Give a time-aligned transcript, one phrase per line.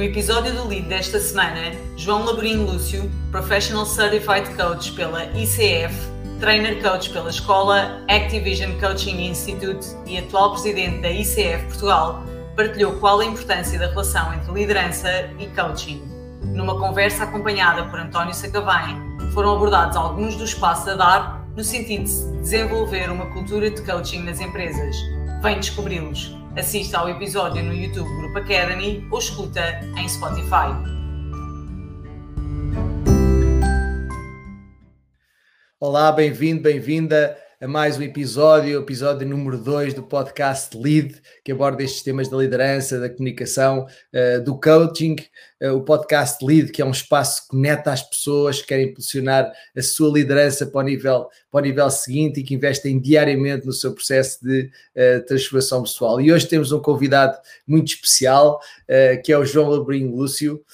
[0.00, 1.60] No episódio do Lead desta semana,
[1.94, 5.94] João Laborinho Lúcio, Professional Certified Coach pela ICF,
[6.40, 12.24] Trainer Coach pela escola Activision Coaching Institute e atual presidente da ICF Portugal,
[12.56, 16.02] partilhou qual a importância da relação entre liderança e coaching.
[16.44, 18.96] Numa conversa acompanhada por António Sacavém,
[19.34, 24.22] foram abordados alguns dos passos a dar no sentido de desenvolver uma cultura de coaching
[24.22, 24.96] nas empresas.
[25.42, 26.39] Vem descobri-los.
[26.60, 30.68] Assista ao episódio no YouTube Group Academy ou escuta em Spotify.
[35.80, 41.82] Olá, bem-vindo, bem-vinda a mais um episódio, episódio número 2 do podcast Lead, que aborda
[41.82, 45.16] estes temas da liderança, da comunicação, uh, do coaching.
[45.62, 49.52] Uh, o podcast Lead, que é um espaço que conecta as pessoas que querem impulsionar
[49.76, 53.74] a sua liderança para o nível, para o nível seguinte e que investem diariamente no
[53.74, 56.18] seu processo de uh, transformação pessoal.
[56.18, 58.58] E hoje temos um convidado muito especial,
[59.22, 60.64] que é o João Labrinho Lúcio.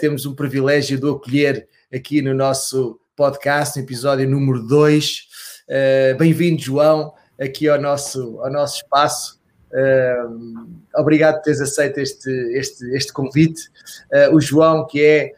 [0.00, 5.31] temos um privilégio de o acolher aqui no nosso podcast, no episódio número 2.
[5.68, 9.40] Uh, Bem-vindo, João, aqui ao nosso, ao nosso espaço.
[9.70, 13.70] Uh, obrigado por teres aceito este, este, este convite.
[14.12, 15.32] Uh, o João, que é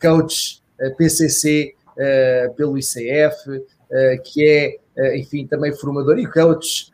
[0.00, 0.62] coach
[0.96, 1.74] PCC
[2.56, 3.60] pelo ICF,
[4.24, 4.48] que
[4.96, 6.92] é, enfim, também formador e coach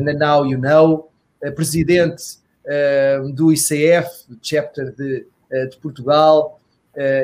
[0.00, 1.12] na Now You Know,
[1.54, 2.38] presidente
[3.34, 4.08] do ICF,
[4.40, 6.58] chapter de, de Portugal,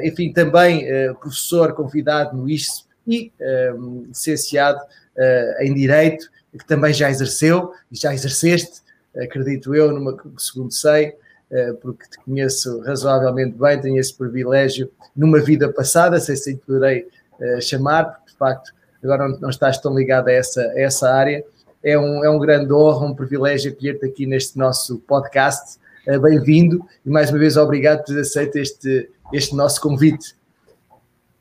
[0.05, 0.87] enfim, também
[1.19, 3.33] professor convidado no ISP e
[3.77, 8.81] um, licenciado uh, em Direito, que também já exerceu, e já exerceste,
[9.17, 11.15] acredito eu, numa, segundo sei,
[11.51, 17.07] uh, porque te conheço razoavelmente bem, tenho esse privilégio numa vida passada, sei se poderei
[17.41, 21.11] uh, chamar, porque de facto agora não, não estás tão ligado a essa, a essa
[21.11, 21.45] área.
[21.83, 25.79] É um, é um grande honra, um privilégio ter-te aqui neste nosso podcast.
[26.21, 30.36] Bem-vindo e mais uma vez obrigado por ter aceito este, este nosso convite.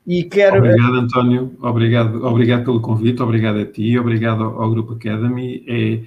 [0.06, 0.58] E quero...
[0.58, 1.58] Obrigado, António.
[1.62, 5.64] Obrigado, obrigado pelo convite, obrigado a ti, obrigado ao, ao Grupo Academy.
[5.68, 6.04] É,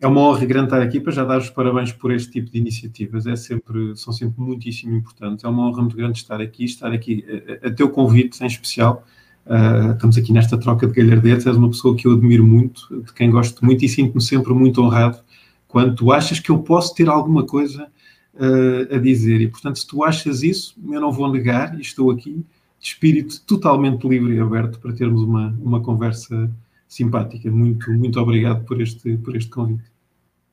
[0.00, 2.58] é uma honra grande estar aqui para já dar os parabéns por este tipo de
[2.58, 3.26] iniciativas.
[3.26, 5.44] É sempre, são sempre muitíssimo importantes.
[5.44, 7.24] É uma honra muito grande estar aqui, estar aqui
[7.62, 9.04] a, a teu convite em especial.
[9.46, 11.46] Uh, estamos aqui nesta troca de galhardetes.
[11.46, 14.82] És uma pessoa que eu admiro muito, de quem gosto muito e sinto-me sempre muito
[14.82, 15.20] honrado
[15.68, 17.86] quando tu achas que eu posso ter alguma coisa
[18.34, 19.40] uh, a dizer.
[19.40, 22.44] E, portanto, se tu achas isso, eu não vou negar e estou aqui
[22.86, 26.50] espírito totalmente livre e aberto para termos uma, uma conversa
[26.88, 27.50] simpática.
[27.50, 29.84] Muito, muito obrigado por este, por este convite.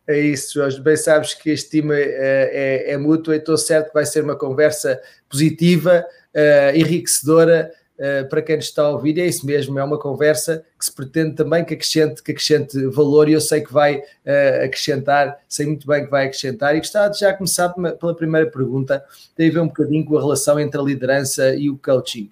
[0.08, 0.82] É isso, Jorge.
[0.82, 4.24] Bem sabes que este time é, é, é mútuo e estou certo que vai ser
[4.24, 5.00] uma conversa
[5.30, 6.06] positiva,
[6.36, 9.20] uh, enriquecedora uh, para quem está a ouvir.
[9.20, 13.30] É isso mesmo, é uma conversa que se pretende também que acrescente, que acrescente valor
[13.30, 16.76] e eu sei que vai uh, acrescentar, sei muito bem que vai acrescentar.
[16.76, 19.04] E gostava de já começar pela primeira pergunta,
[19.36, 22.30] tem a ver um bocadinho com a relação entre a liderança e o coaching.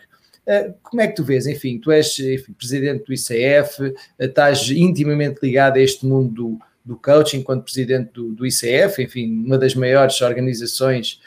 [0.48, 1.46] Uh, como é que tu vês?
[1.46, 6.98] Enfim, tu és enfim, presidente do ICF, estás intimamente ligado a este mundo do, do
[6.98, 11.22] coaching enquanto presidente do, do, ICF, enfim, uma das maiores organizações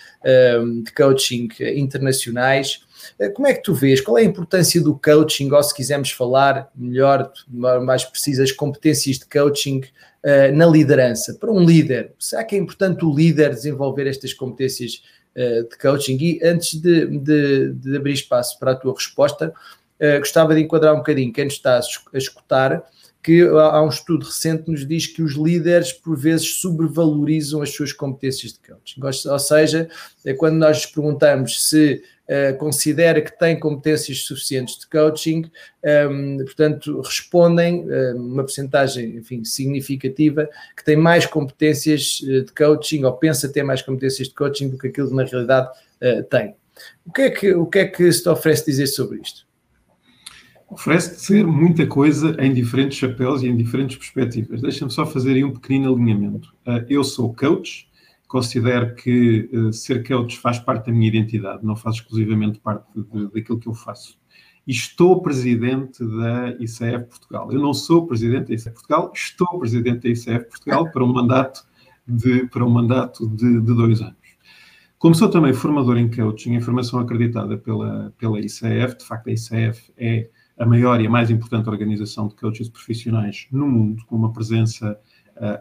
[0.82, 2.83] de coaching internacionais.
[3.18, 4.00] Eh, como é que tu vês?
[4.00, 9.26] Qual é a importância do coaching, ou se quisermos falar melhor, mais precisas, competências de
[9.26, 11.34] coaching uh, na liderança?
[11.34, 15.02] Para um líder, será que é importante o líder desenvolver estas competências
[15.36, 16.18] uh, de coaching?
[16.20, 19.52] E antes de, de, de, abrir espaço para a tua resposta,
[20.00, 22.84] uh, gostava de enquadrar um bocadinho quem nos está a escutar
[23.24, 27.74] que há um estudo recente que nos diz que os líderes, por vezes, sobrevalorizam as
[27.74, 29.00] suas competências de coaching.
[29.02, 29.88] Ou seja,
[30.26, 35.44] é quando nós perguntamos se uh, considera que tem competências suficientes de coaching,
[35.84, 42.52] um, ehm, portanto, respondem uh, uma porcentagem, enfim, significativa, que tem mais competências eh, de
[42.52, 46.22] coaching ou pensa ter mais competências de coaching do que aquilo que na realidade uh,
[46.24, 46.54] tem.
[47.06, 49.46] O que, é que, o que é que se te oferece dizer sobre isto?
[50.68, 54.60] Oferece ser muita coisa em diferentes chapéus e em diferentes perspectivas.
[54.60, 56.52] Deixa-me só fazer aí um pequenino alinhamento.
[56.88, 57.86] Eu sou coach,
[58.34, 63.28] considero que uh, ser coach faz parte da minha identidade, não faz exclusivamente parte de,
[63.32, 64.18] daquilo que eu faço.
[64.66, 67.52] E estou presidente da ICF Portugal.
[67.52, 71.64] Eu não sou presidente da ICF Portugal, estou presidente da ICF Portugal para um mandato
[72.08, 74.16] de, para um mandato de, de dois anos.
[74.98, 79.30] Como sou também formador em coaching, em formação acreditada pela, pela ICF, de facto a
[79.30, 80.28] ICF é
[80.58, 84.98] a maior e a mais importante organização de coaches profissionais no mundo, com uma presença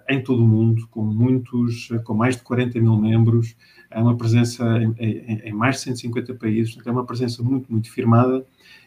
[0.10, 3.56] em todo o mundo, com muitos, uh, com mais de 40 mil membros,
[3.90, 7.92] é uma presença em, em, em, mais de 150 países, é uma presença muito, muito
[7.92, 8.46] firmada.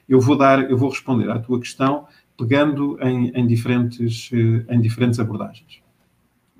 [0.08, 2.06] Eu vou dar, eu vou responder à tua questão
[2.38, 5.82] pegando em, em diferentes, uh, em diferentes abordagens.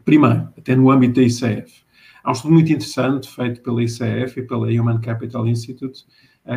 [0.05, 1.87] Primeiro, até no âmbito da ICF,
[2.27, 6.05] Há um estudo muito interessante feito pela ICF e pela Human Capital Institute,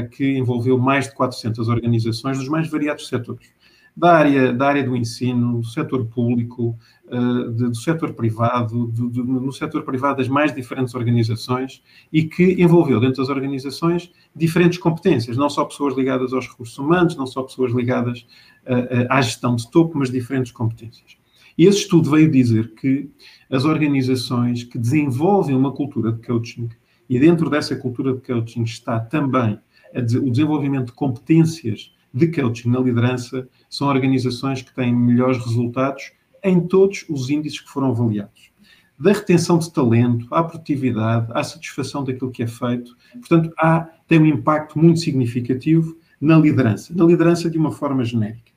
[0.09, 3.53] que envolveu mais de 400 organizações dos mais variados setores
[3.95, 6.77] da área, da área do ensino, do setor público,
[7.07, 12.23] uh, de, do setor privado, do, do, no setor privado das mais diferentes organizações e
[12.23, 17.27] que envolveu dentro das organizações diferentes competências, não só pessoas ligadas aos recursos humanos, não
[17.27, 18.25] só pessoas ligadas
[18.65, 21.17] uh, à gestão de topo, mas diferentes competências.
[21.57, 23.09] E esse estudo veio dizer que
[23.49, 26.69] as organizações que desenvolvem uma cultura de coaching,
[27.09, 29.59] e dentro dessa cultura de coaching está também
[29.93, 36.11] o desenvolvimento de competências de coaching na liderança são organizações que têm melhores resultados
[36.43, 38.51] em todos os índices que foram avaliados.
[38.97, 42.97] Da retenção de talento, à produtividade, à satisfação daquilo que é feito.
[43.13, 48.51] Portanto, há, tem um impacto muito significativo na liderança, na liderança de uma forma genérica.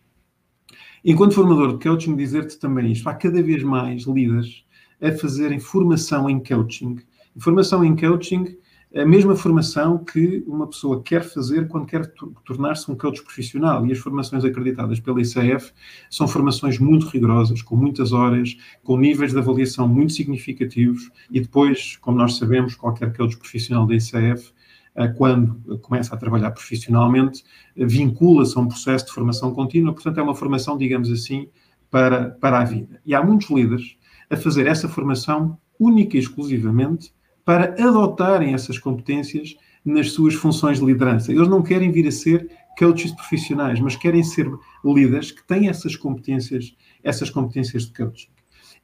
[1.05, 4.65] Enquanto formador de coaching, dizer-te também isto: há cada vez mais líderes
[5.01, 6.97] a fazerem formação em coaching.
[7.39, 8.57] Formação em coaching
[8.95, 12.13] a mesma formação que uma pessoa quer fazer quando quer
[12.45, 13.87] tornar-se um coach profissional.
[13.87, 15.73] E as formações acreditadas pela ICF
[16.11, 21.11] são formações muito rigorosas, com muitas horas, com níveis de avaliação muito significativos.
[21.31, 24.53] E depois, como nós sabemos, qualquer coach profissional da ICF,
[24.95, 29.95] eh, quando começa a trabalhar profissionalmente, eh, vincula-se a um processo de formação contínua.
[29.95, 31.49] Portanto, é uma formação, digamos assim,
[31.91, 33.01] para, para a vida.
[33.07, 33.97] E há muitos líderes
[34.29, 37.13] a fazer essa formação única e exclusivamente
[37.45, 41.33] para adotarem essas competências nas suas funções de liderança.
[41.33, 42.49] Eles não querem vir a ser
[42.79, 44.51] coaches profissionais, mas querem ser
[44.85, 48.29] líderes que têm essas competências, essas competências de coaching.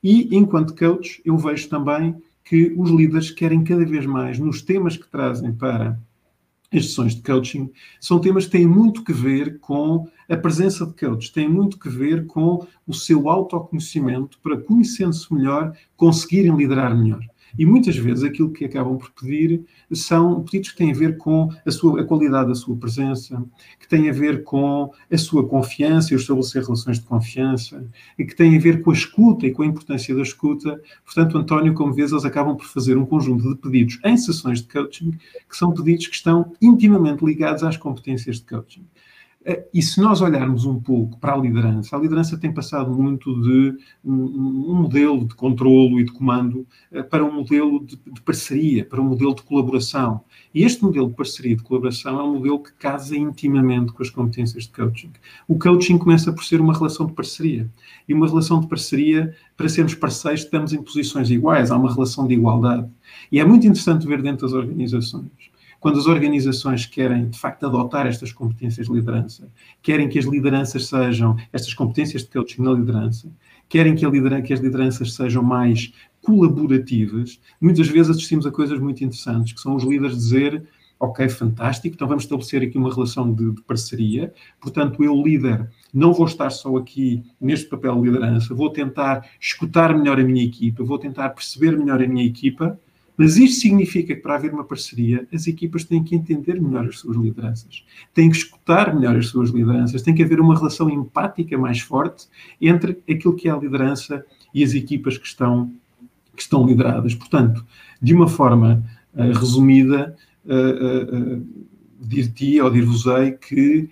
[0.03, 4.97] E, enquanto coach, eu vejo também que os líderes querem cada vez mais, nos temas
[4.97, 5.99] que trazem para
[6.73, 7.71] as sessões de coaching,
[8.01, 11.89] são temas que têm muito que ver com a presença de coaches, têm muito que
[11.89, 17.21] ver com o seu autoconhecimento para, conhecendo-se melhor, conseguirem liderar melhor.
[17.59, 21.51] E muitas vezes aquilo que acabam por pedir são pedidos que têm a ver com
[21.67, 23.45] a, sua, a qualidade da sua presença,
[23.81, 27.85] que têm a ver com a sua confiança e estabelecer relações de confiança,
[28.17, 30.81] e que têm a ver com a escuta e com a importância da escuta.
[31.05, 34.69] Portanto, António, como vês, eles acabam por fazer um conjunto de pedidos em sessões de
[34.69, 35.11] coaching
[35.49, 38.87] que são pedidos que estão intimamente ligados às competências de coaching.
[39.45, 43.41] Eh, e se nós olharmos um pouco para a liderança, a liderança tem passado muito
[43.41, 49.01] de um, modelo de controlo e de comando eh, para um modelo de, parceria, para
[49.01, 50.23] um modelo de colaboração.
[50.53, 54.03] E este modelo de parceria e de colaboração é um modelo que casa intimamente com
[54.03, 55.13] as competências de coaching.
[55.47, 57.71] O coaching começa por ser uma relação de parceria.
[58.09, 62.27] E uma relação de parceria, para sermos parceiros, estamos em posições iguais, há uma relação
[62.27, 62.89] de igualdade.
[63.31, 65.31] E é muito interessante ver dentro das organizações
[65.81, 69.49] quando as organizações querem, de facto, adotar estas competências de liderança,
[69.83, 73.31] querem que as lideranças sejam, estas competências de coaching na liderança,
[73.69, 75.93] querem que, liderança, que as lideranças sejam mais
[76.23, 80.67] colaborativas, muitas vezes assistimos a coisas muito interessantes, que são os líderes dizer
[81.01, 84.33] ok, fantástico, então vamos estabelecer aqui uma relação de, de, parceria.
[84.61, 89.97] Portanto, eu, líder, não vou estar só aqui neste papel de liderança, vou tentar escutar
[89.97, 92.79] melhor a minha equipa, vou tentar perceber melhor a minha equipa
[93.19, 97.01] mas isto significa que para haver uma parceria, as equipas têm que entender melhor as
[97.01, 97.85] suas lideranças,
[98.15, 102.29] têm que escutar melhor as suas lideranças, tem que haver uma relação empática mais forte
[102.61, 104.25] entre aquilo que é a liderança
[104.55, 105.73] e as equipas que estão,
[106.37, 107.13] que estão lideradas.
[107.17, 107.67] Portanto,
[108.01, 111.47] de uma forma uh, resumida, uh, uh,
[111.99, 113.91] dir-te ou dir-vos-ei que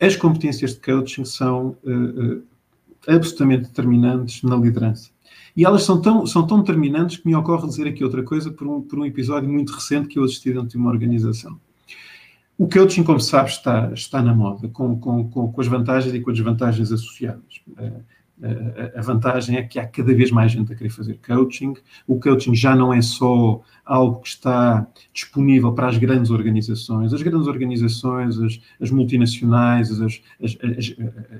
[0.00, 1.76] as competências de coaching são
[3.06, 5.10] absolutamente determinantes na liderança.
[5.56, 8.66] E elas são tão, são tão determinantes que me ocorre dizer aqui outra coisa por
[8.68, 11.58] um, por um episódio muito recente que eu assisti dentro de uma organização.
[12.58, 16.30] O coaching, como sabes, está, está na moda, com, com, com, as vantagens e com
[16.30, 17.62] as desvantagens associadas.
[18.94, 21.74] A vantagem é que há cada vez mais gente a querer fazer coaching.
[22.06, 27.14] O coaching já não é só algo que está disponível para as grandes organizações.
[27.14, 30.58] As grandes organizações, as, as multinacionais, as, as,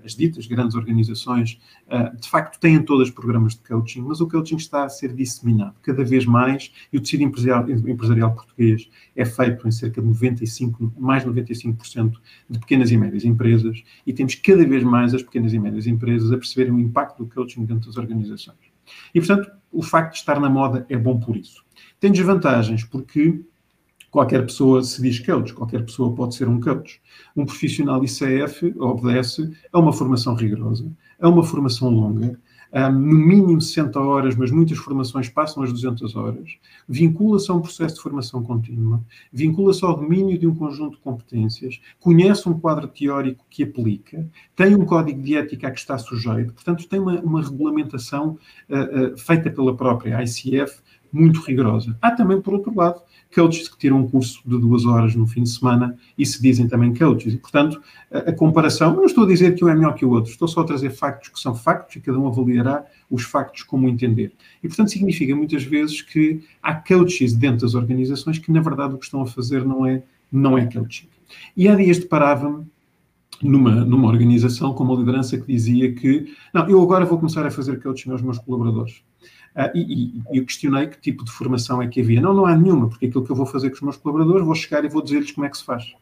[0.04, 4.56] as, ditas grandes organizações, uh, de facto têm todas programas de coaching, mas o coaching
[4.56, 9.66] está a ser disseminado cada vez mais e o tecido empresarial, empresarial português é feito
[9.66, 12.12] em cerca de 95, mais de 95%
[12.48, 16.32] de pequenas e médias empresas e temos cada vez mais as pequenas e médias empresas
[16.32, 18.58] a perceberem impacto do coaching dentro das organizações.
[19.14, 21.64] E, portanto, o facto de estar na moda é bom por isso.
[22.00, 23.44] Tem desvantagens, porque
[24.10, 27.00] qualquer pessoa se diz coach, qualquer pessoa pode ser um coach.
[27.36, 30.90] Um profissional ICF obedece a uma formação rigorosa,
[31.20, 32.38] a uma formação longa,
[32.72, 36.56] um, no mínimo 60 horas, mas muitas formações passam as 200 horas,
[36.88, 41.80] vincula-se a um processo de formação contínua, vincula-se ao domínio de um conjunto de competências,
[42.00, 46.52] conhece um quadro teórico que aplica, tem um código de ética a que está sujeito,
[46.52, 51.96] portanto, tem uma, uma regulamentação uh, uh, feita pela própria ICF muito rigorosa.
[52.00, 53.00] Há também, por outro lado,
[53.34, 56.68] coaches que tiram um curso de duas horas no fim de semana e se dizem
[56.68, 57.34] também coaches.
[57.34, 60.10] E, portanto, a, a comparação, não estou a dizer que um é melhor que o
[60.10, 63.62] outro, estou só a trazer factos que são factos e cada um avaliará os factos
[63.62, 64.32] como entender.
[64.62, 68.98] E, portanto, significa muitas vezes que há coaches dentro das organizações que, na verdade, o
[68.98, 71.08] que estão a fazer não é, não é coaching.
[71.56, 72.64] E há dias deparava-me
[73.42, 77.50] numa, numa organização com uma liderança que dizia que, não, eu agora vou começar a
[77.50, 79.02] fazer coaching aos meus colaboradores.
[79.56, 82.20] Uh, e, e, eu questionei que tipo de formação é que havia.
[82.20, 84.54] Não, não há nenhuma, porque aquilo que eu vou fazer com os meus colaboradores, vou
[84.54, 85.94] chegar e vou dizer-lhes como é que se faz.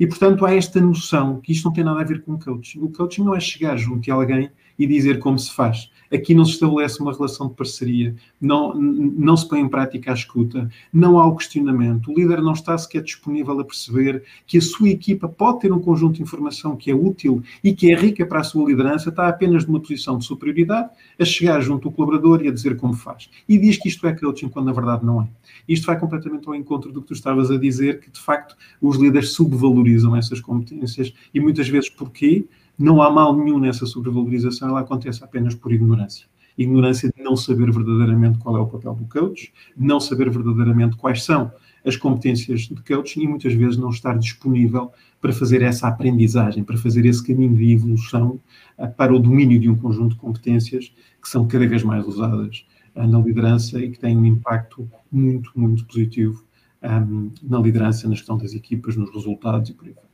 [0.00, 2.80] E, portanto, há esta noção que isto não tem nada a ver com coaching.
[2.80, 5.90] O coaching não é chegar junto a alguém e dizer como se faz.
[6.12, 10.14] Aqui não se estabelece uma relação de parceria, não, não se põe em prática a
[10.14, 12.10] escuta, não há o questionamento.
[12.10, 15.80] O líder não está sequer disponível a perceber que a sua equipa pode ter um
[15.80, 19.28] conjunto de informação que é útil e que é rica para a sua liderança, está
[19.28, 23.28] apenas numa posição de superioridade a chegar junto ao colaborador e a dizer como faz.
[23.48, 25.28] E diz que isto é coaching quando na verdade não é.
[25.66, 28.96] Isto vai completamente ao encontro do que tu estavas a dizer, que de facto os
[28.98, 32.46] líderes subvalorizam essas competências e muitas vezes porquê?
[32.78, 36.26] Não há mal nenhum nessa sobrevalorização, ela acontece apenas por ignorância.
[36.58, 41.22] Ignorância de não saber verdadeiramente qual é o papel do coach, não saber verdadeiramente quais
[41.22, 41.52] são
[41.84, 44.90] as competências de coaching e muitas vezes não estar disponível
[45.20, 48.40] para fazer essa aprendizagem, para fazer esse caminho de evolução
[48.78, 52.66] eh, para o domínio de um conjunto de competências que são cada vez mais usadas
[52.94, 56.44] eh, na liderança e que têm um impacto muito, muito positivo
[56.82, 60.13] ehm, na liderança, na gestão das equipas, nos resultados e por aí vai.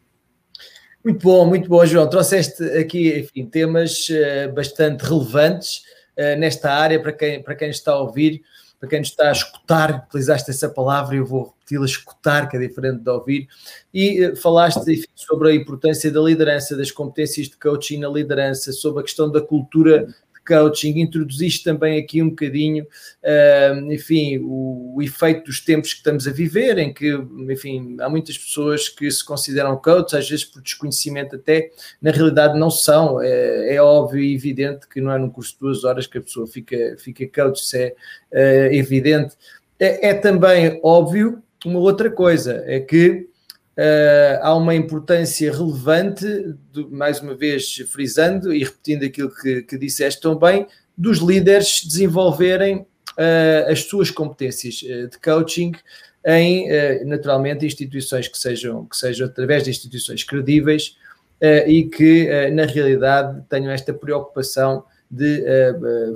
[1.03, 2.09] Muito bom, muito bom, João.
[2.09, 5.83] Trouxeste aqui, enfim, temas uh, bastante relevantes
[6.15, 8.43] uh, nesta área para quem, para quem está a ouvir,
[8.79, 12.61] para quem está a escutar, utilizaste essa palavra e eu vou repeti-la, escutar, que é
[12.61, 13.49] diferente de ouvir,
[13.95, 18.71] e uh, falaste enfim, sobre a importância da liderança, das competências de coaching na liderança,
[18.71, 20.07] sobre a questão da cultura
[20.47, 26.27] coaching, introduziste também aqui um bocadinho, uh, enfim, o, o, efeito dos tempos que estamos
[26.27, 27.11] a viver, em que,
[27.49, 31.71] enfim, há muitas pessoas que se consideram coaches, às vezes por desconhecimento até,
[32.01, 35.61] na realidade não são, é, é óbvio e evidente que não é num curso de
[35.61, 37.95] duas horas que a pessoa fica, fica coach, isso é
[38.33, 39.37] uh, evidente.
[39.79, 43.30] É, é também óbvio uma outra coisa, é que
[43.81, 46.27] Uh, há uma importância relevante,
[46.91, 53.71] mais uma vez frisando e repetindo aquilo que, que disseste também, dos líderes desenvolverem uh,
[53.71, 55.73] as suas competências uh, de coaching
[56.27, 56.69] em,
[57.07, 60.99] naturalmente, instituições que sejam, que sejam através de instituições credíveis
[61.67, 65.43] e que, na realidade, tenham esta preocupação de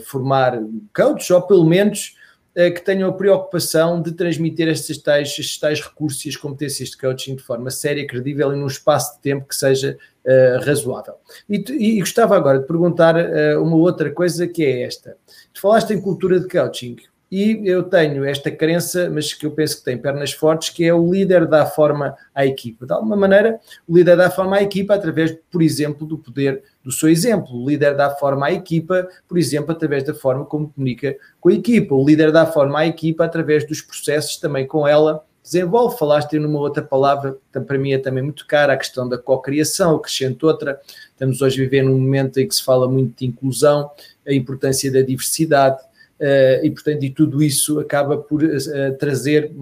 [0.05, 0.61] formar
[0.95, 2.17] coaches, ou pelo menos
[2.55, 6.97] que tenham a preocupação de transmitir estes tais, estes tais recursos e as competências de
[6.97, 11.15] coaching de forma séria, credível e num espaço de tempo que seja uh, razoável.
[11.49, 15.17] E, e, gostava agora de perguntar uh, uma outra coisa que é esta.
[15.53, 16.97] Tu falaste em cultura de coaching
[17.31, 20.95] e eu tenho esta crença, mas que eu penso que tem pernas fortes, que é
[20.95, 22.87] o líder dá forma à equipa.
[22.87, 26.93] De alguma maneira, o líder dá forma à equipa através, por exemplo, do poder do
[26.93, 27.57] seu exemplo.
[27.57, 31.55] O líder dá forma à equipa, por exemplo, através da forma como comunica com a
[31.55, 31.95] equipa.
[31.95, 35.99] O líder dá forma à equipa através dos processos também com ela desenvolve.
[35.99, 39.97] Falaste numa outra palavra, que para mim é também muito cara, a questão da cocriação,
[39.97, 40.81] acrescento outra.
[41.11, 43.91] Estamos hoje a viver num momento em que se fala muito de inclusão,
[44.27, 45.79] a importância da diversidade.
[46.21, 49.53] Uh, e portanto, e tudo isso acaba por uh, trazer,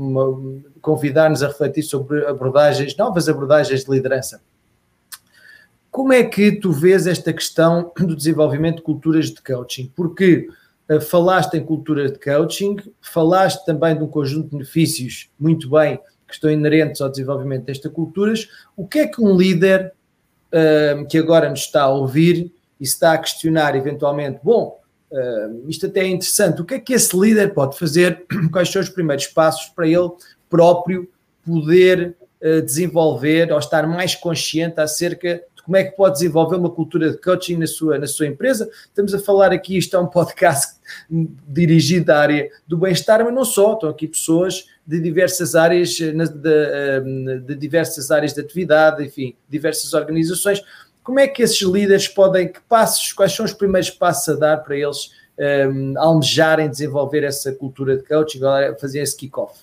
[0.82, 4.40] convidar-nos a refletir sobre abordagens, novas abordagens de liderança.
[5.90, 9.90] Como é que tu vês esta questão do desenvolvimento de culturas de coaching?
[9.96, 10.48] Porque
[11.08, 16.34] falaste em cultura de coaching, falaste também de um conjunto de benefícios muito bem que
[16.34, 18.48] estão inerentes ao desenvolvimento destas culturas.
[18.76, 19.92] O que é que um líder
[21.08, 24.81] que agora nos está a ouvir e está a questionar eventualmente, bom,
[25.12, 26.62] Uh, isto até é interessante.
[26.62, 28.24] O que é que esse líder pode fazer?
[28.50, 30.10] Quais são os primeiros passos para ele
[30.48, 31.06] próprio
[31.44, 36.70] poder uh, desenvolver ou estar mais consciente acerca de como é que pode desenvolver uma
[36.70, 38.70] cultura de coaching na sua, na sua empresa?
[38.86, 40.76] Estamos a falar aqui, isto é um podcast
[41.46, 46.10] dirigido à área do bem-estar, mas não só, estão aqui pessoas de diversas áreas, de,
[46.10, 50.62] de, de diversas áreas de atividade, enfim, diversas organizações
[51.02, 54.56] como é que esses líderes podem, que passos, quais são os primeiros passos a dar
[54.58, 58.40] para eles um, almejarem desenvolver essa cultura de coaching,
[58.80, 59.60] fazer esse kick-off?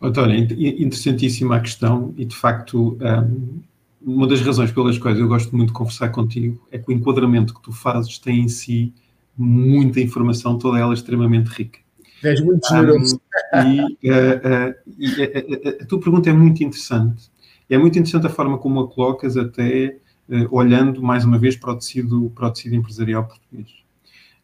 [0.00, 3.60] Olha, interessantíssima a questão e de facto um,
[4.00, 7.54] uma das razões pelas quais eu gosto muito de conversar contigo é que o enquadramento
[7.54, 8.94] que tu fazes tem em si
[9.36, 11.78] muita informação, toda ela extremamente rica.
[12.22, 13.20] És muito generoso.
[13.54, 17.30] Um, e, uh, uh, e a, a, a, tua pergunta é muito interessante
[17.70, 19.96] é muito interessante a forma como a colocas, até
[20.28, 23.68] uh, olhando mais uma vez para o, tecido, para o tecido empresarial português.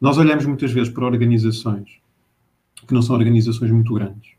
[0.00, 2.00] Nós olhamos muitas vezes para organizações
[2.86, 4.32] que não são organizações muito grandes.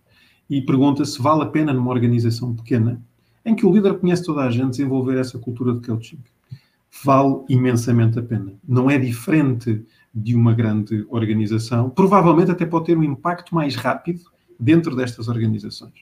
[0.49, 3.01] E pergunta se vale a pena numa organização pequena,
[3.45, 6.19] em que o líder conhece toda a gente, desenvolver essa cultura de coaching.
[7.03, 8.53] Vale imensamente a pena.
[8.67, 11.89] Não é diferente de uma grande organização.
[11.89, 14.21] Provavelmente até pode ter um impacto mais rápido
[14.59, 15.93] dentro destas organizações.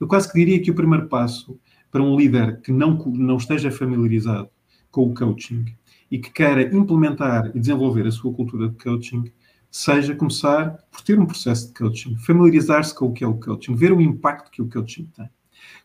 [0.00, 1.58] Eu quase que diria que o primeiro passo
[1.90, 4.48] para um líder que não, não esteja familiarizado
[4.90, 5.64] com o coaching
[6.10, 9.30] e que queira implementar e desenvolver a sua cultura de coaching,
[9.70, 13.74] seja começar por ter um processo de coaching, familiarizar-se com o que é o coaching,
[13.74, 15.28] ver o impacto que o coaching tem.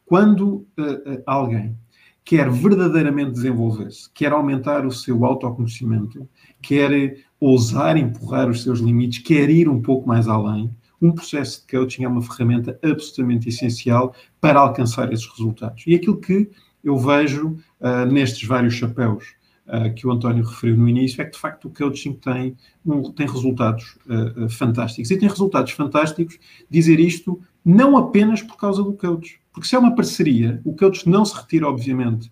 [0.06, 1.78] Quando uh, uh, alguém
[2.24, 6.28] quer verdadeiramente desenvolver-se, quer aumentar o seu autoconhecimento,
[6.60, 11.78] quer ousar empurrar os seus limites, quer ir um pouco mais além, um processo de
[11.78, 15.84] coaching é uma ferramenta absolutamente essencial para alcançar esses resultados.
[15.86, 16.50] E aquilo que
[16.84, 19.34] eu vejo uh, nestes vários chapéus
[19.68, 23.12] uh, que o António referiu no início é que, de facto, o coaching tem, um,
[23.12, 25.12] tem resultados uh, fantásticos.
[25.12, 26.38] E tem resultados fantásticos
[26.70, 29.40] dizer isto não apenas por causa do coach.
[29.52, 32.30] Porque se é uma parceria, o coach não se retira, obviamente,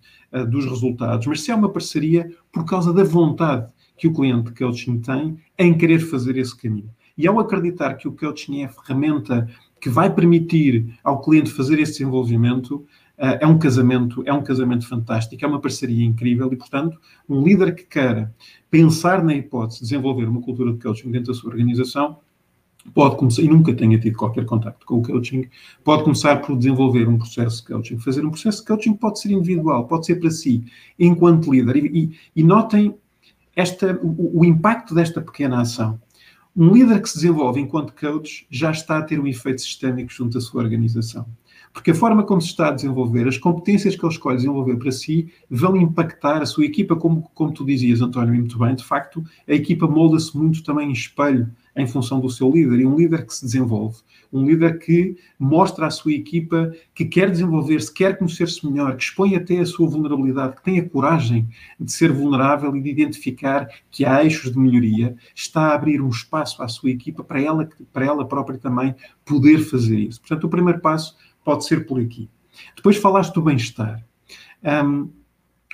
[0.50, 4.58] dos resultados, mas se é uma parceria por causa da vontade que o cliente de
[4.58, 6.90] coaching tem em querer fazer esse caminho.
[7.16, 9.48] E ao acreditar que o coaching é a ferramenta
[9.80, 14.88] que vai permitir ao cliente fazer esse desenvolvimento, Uh, é um casamento, é um casamento
[14.88, 18.34] fantástico, é uma parceria incrível e, portanto, um líder que queira
[18.68, 22.18] pensar na hipótese de desenvolver uma cultura de coaching dentro da sua organização,
[22.92, 25.48] pode começar, e nunca tenha tido qualquer contacto com o coaching,
[25.84, 27.98] pode começar por desenvolver um processo de coaching.
[27.98, 30.64] Fazer um processo de coaching pode ser individual, pode ser para si,
[30.98, 31.76] enquanto líder.
[31.76, 32.96] E, e, e notem
[33.54, 36.00] esta, o, o impacto desta pequena ação.
[36.56, 40.38] Um líder que se desenvolve enquanto coach já está a ter um efeito sistémico junto
[40.38, 41.26] à sua organização.
[41.72, 44.92] Porque a forma como se está a desenvolver, as competências que ele escolhe desenvolver para
[44.92, 48.76] si, vão impactar a sua equipa, como, como tu dizias, António, muito bem.
[48.76, 52.80] De facto, a equipa molda-se muito também em espelho em função do seu líder.
[52.80, 53.98] E um líder que se desenvolve,
[54.32, 59.34] um líder que mostra à sua equipa que quer desenvolver-se, quer conhecer-se melhor, que expõe
[59.34, 64.04] até a sua vulnerabilidade, que tem a coragem de ser vulnerável e de identificar que
[64.04, 68.06] há eixos de melhoria, está a abrir um espaço à sua equipa para ela, para
[68.06, 70.20] ela própria também poder fazer isso.
[70.20, 72.28] Portanto, o primeiro passo pode ser por aqui.
[72.76, 74.04] Depois falaste do bem-estar.
[74.62, 75.10] Um,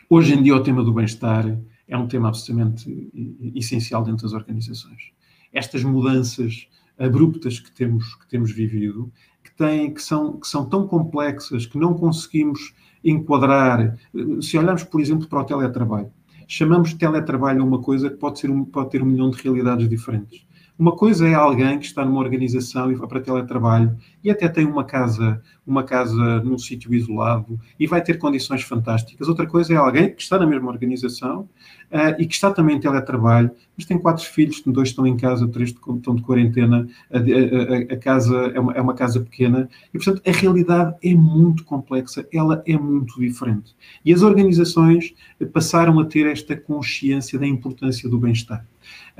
[0.08, 3.10] hoje em dia, o tema do bem-estar é um tema absolutamente
[3.54, 5.12] essencial dentro das organizações.
[5.52, 9.10] Estas mudanças abruptas que temos, que temos vivido,
[9.42, 13.96] que, têm, que, são, que são tão complexas que não conseguimos enquadrar.
[14.42, 16.12] Se olharmos, por exemplo, para o teletrabalho,
[16.46, 20.46] chamamos de teletrabalho uma coisa que pode, ser pode ter um milhão de realidades diferentes.
[20.80, 24.64] Uma coisa é alguém que está numa organização e vai para teletrabalho e até tem
[24.64, 29.28] uma casa, uma casa num sítio isolado e vai ter condições fantásticas.
[29.28, 31.42] Outra coisa é alguém que está na mesma organização
[31.92, 35.46] uh, e que está também em teletrabalho, mas tem quatro filhos, dois estão em casa,
[35.48, 39.98] três estão de quarentena, a, a, a casa é uma, é uma, casa pequena e,
[39.98, 43.76] portanto, a realidade é muito complexa, ela é muito diferente.
[44.02, 45.12] E as organizações
[45.52, 48.64] passaram a ter esta consciência da importância do bem-estar.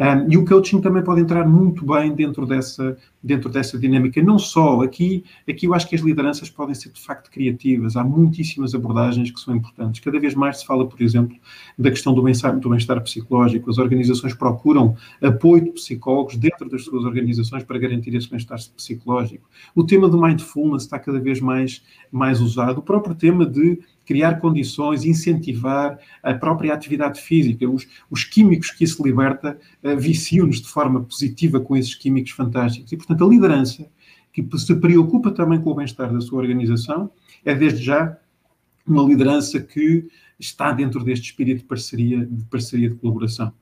[0.01, 4.23] Um, e o coaching também pode entrar muito bem dentro dessa, dentro dessa dinâmica.
[4.23, 7.97] Não só aqui, aqui eu acho que as lideranças podem ser de facto criativas.
[7.97, 10.01] Há muitíssimas abordagens que são importantes.
[10.01, 11.37] Cada vez mais se fala, por exemplo,
[11.79, 13.69] da questão do bem-estar, do bem-estar psicológico.
[13.69, 19.51] As organizações procuram apoio de psicólogos dentro das suas organizações para garantir esse bem-estar psicológico.
[19.75, 22.79] O tema do mindfulness está cada vez mais, mais usado.
[22.79, 23.79] O próprio tema de
[24.11, 27.71] criar condições, incentivar a própria atividade física.
[27.71, 29.57] Os, os químicos que isso liberta
[29.97, 32.91] viciam-nos de forma positiva com esses químicos fantásticos.
[32.93, 33.89] E, portanto, a liderança
[34.33, 37.11] que se preocupa também com o bem-estar da sua organização
[37.45, 38.17] é, desde já,
[38.87, 43.53] uma liderança que está dentro deste espírito de parceria, de, parceria de colaboração.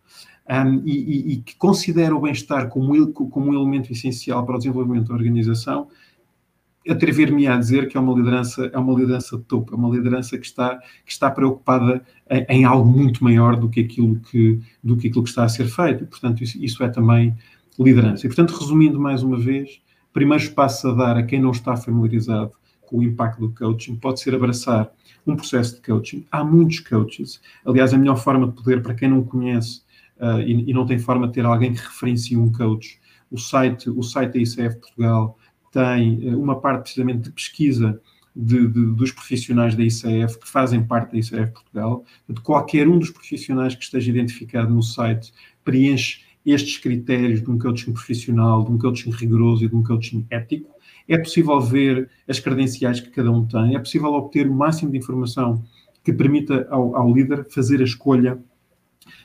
[0.48, 4.58] Um, e, e, e, que considera o bem-estar como, como um elemento essencial para o
[4.58, 5.88] desenvolvimento da organização,
[6.88, 10.38] atrever-me a dizer que é uma liderança, é uma liderança de topo, é uma liderança
[10.38, 14.96] que está, que está preocupada em, em, algo muito maior do que aquilo que, do
[14.96, 16.04] que aquilo que está a ser feito.
[16.04, 17.36] E, portanto, isso, isso é também
[17.78, 18.26] liderança.
[18.26, 19.80] E, portanto, resumindo mais uma vez,
[20.12, 22.52] primeiros passos a dar a quem não está familiarizado
[22.86, 24.90] com o impacto do coaching pode ser abraçar
[25.26, 26.24] um processo de coaching.
[26.30, 27.40] Há muitos coaches.
[27.64, 29.82] Aliás, a melhor forma de poder, para quem não conhece
[30.18, 32.98] uh, e, e, não tem forma de ter alguém que referencie um coach,
[33.30, 35.38] o site, o site da ICF Portugal
[35.70, 38.00] tem eh, uma parte precisamente de pesquisa
[38.34, 42.04] de, de, dos profissionais da ICF que fazem parte da ICF Portugal.
[42.28, 45.32] De qualquer um dos profissionais que esteja identificado no site
[45.64, 50.26] preenche estes critérios de um coaching profissional, de um coaching rigoroso e de um coaching
[50.30, 50.70] ético.
[51.06, 54.98] É possível ver as credenciais que cada um tem, é possível obter o máximo de
[54.98, 55.62] informação
[56.04, 58.38] que permita ao, ao líder fazer a escolha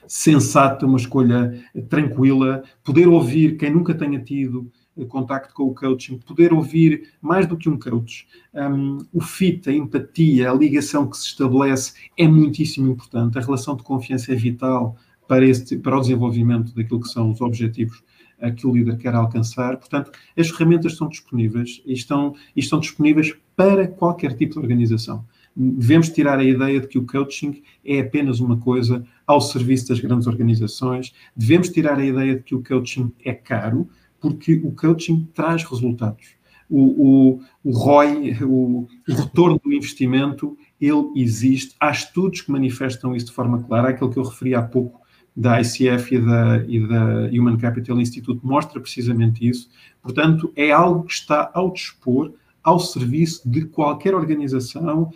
[0.07, 4.71] sensata, uma escolha tranquila, poder ouvir quem nunca tenha tido
[5.07, 8.27] contacto com o coaching, poder ouvir mais do que um coach.
[8.53, 13.37] Um, o fit, a empatia, a ligação que se estabelece é muitíssimo importante.
[13.37, 14.95] A relação de confiança é vital
[15.27, 18.03] para, este, para o desenvolvimento daquilo que são os objetivos
[18.51, 19.77] que o líder quer alcançar.
[19.77, 25.25] Portanto, as ferramentas estão disponíveis e estão, e estão disponíveis para qualquer tipo de organização.
[25.55, 29.99] Devemos tirar a ideia de que o coaching é apenas uma coisa ao serviço das
[29.99, 31.13] grandes organizações.
[31.35, 33.87] Devemos tirar a ideia de que o coaching é caro,
[34.23, 36.35] porque o coaching traz resultados.
[36.69, 36.79] O,
[37.35, 41.75] o, o ROI, o, o retorno do investimento, ele existe.
[41.77, 43.89] Há estudos que manifestam isso de forma clara.
[43.89, 45.01] Aquele que eu referi há pouco
[45.35, 49.69] da ICF e da, e da Human Capital Institute mostra precisamente isso.
[50.01, 52.31] Portanto, é algo que está ao dispor,
[52.63, 55.11] ao serviço de qualquer organização,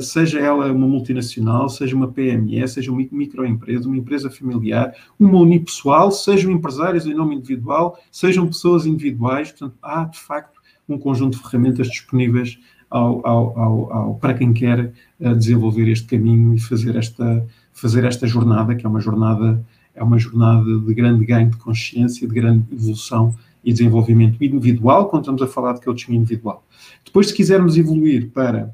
[0.00, 6.10] seja ela uma multinacional, seja uma PME, seja uma microempresa, uma empresa familiar, uma unipessoal,
[6.12, 9.50] sejam empresários em nome individual, sejam pessoas individuais.
[9.50, 12.58] Portanto, há de facto um conjunto de ferramentas disponíveis
[12.88, 18.26] ao, ao, ao, para quem quer eh, desenvolver este caminho e fazer esta, fazer esta
[18.26, 22.64] jornada, que é uma jornada, é uma jornada de grande ganho de consciência, de grande
[22.72, 23.34] evolução
[23.64, 26.64] e desenvolvimento individual, quando estamos a falar de coaching individual.
[27.04, 28.72] Depois, se quisermos evoluir para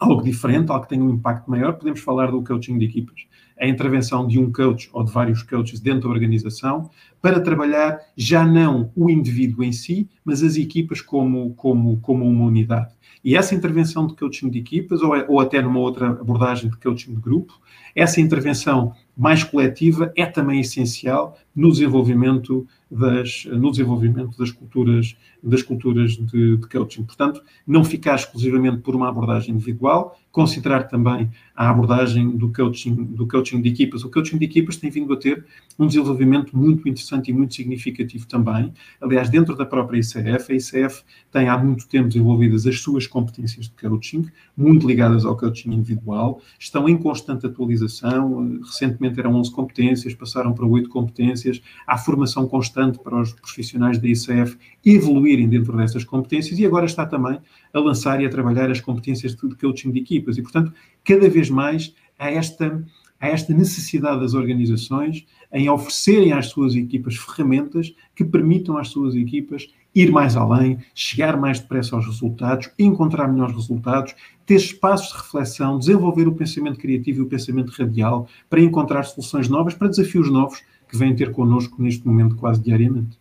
[0.00, 3.26] algo diferente, algo que tenha um impacto maior, podemos falar do coaching de equipas.
[3.60, 6.88] A intervenção de um coach ou de vários coaches dentro da organização
[7.20, 12.46] para trabalhar já não o indivíduo em si, mas as equipas como, como, como uma
[12.46, 12.94] unidade.
[13.22, 17.14] E essa intervenção de coaching de equipas, ou, ou até numa outra abordagem de coaching
[17.14, 17.60] de grupo,
[17.94, 25.62] essa intervenção mais coletiva é também essencial no desenvolvimento das, no desenvolvimento das culturas, das
[25.62, 27.04] culturas de, de coaching.
[27.04, 33.26] Portanto, não ficar exclusivamente por uma abordagem individual, considerar também a abordagem do coaching, do
[33.26, 34.04] coaching de equipas.
[34.04, 35.44] O coaching de equipas tem vindo a ter
[35.78, 38.72] um desenvolvimento muito interessante e muito significativo também.
[39.00, 43.66] Aliás, dentro da própria ICF, a ICF tem há muito tempo desenvolvidas as suas competências
[43.66, 48.60] de coaching, muito ligadas ao coaching individual, estão em constante atualização.
[48.62, 51.60] Recentemente eram 11 competências, passaram para 8 competências.
[51.86, 57.04] Há formação constante para os profissionais da ICF evoluírem dentro dessas competências e agora está
[57.04, 57.38] também
[57.72, 60.36] a lançar e a trabalhar as competências de coaching de equipas.
[60.38, 60.72] E, portanto,
[61.04, 62.82] cada vez mais há esta,
[63.20, 69.14] há esta necessidade das organizações em oferecerem às suas equipas ferramentas que permitam às suas
[69.14, 74.14] equipas ir mais além, chegar mais depressa aos resultados, encontrar melhores resultados,
[74.46, 79.48] ter espaços de reflexão, desenvolver o pensamento criativo e o pensamento radial para encontrar soluções
[79.48, 83.19] novas para desafios novos que vêm ter connosco neste momento quase diariamente.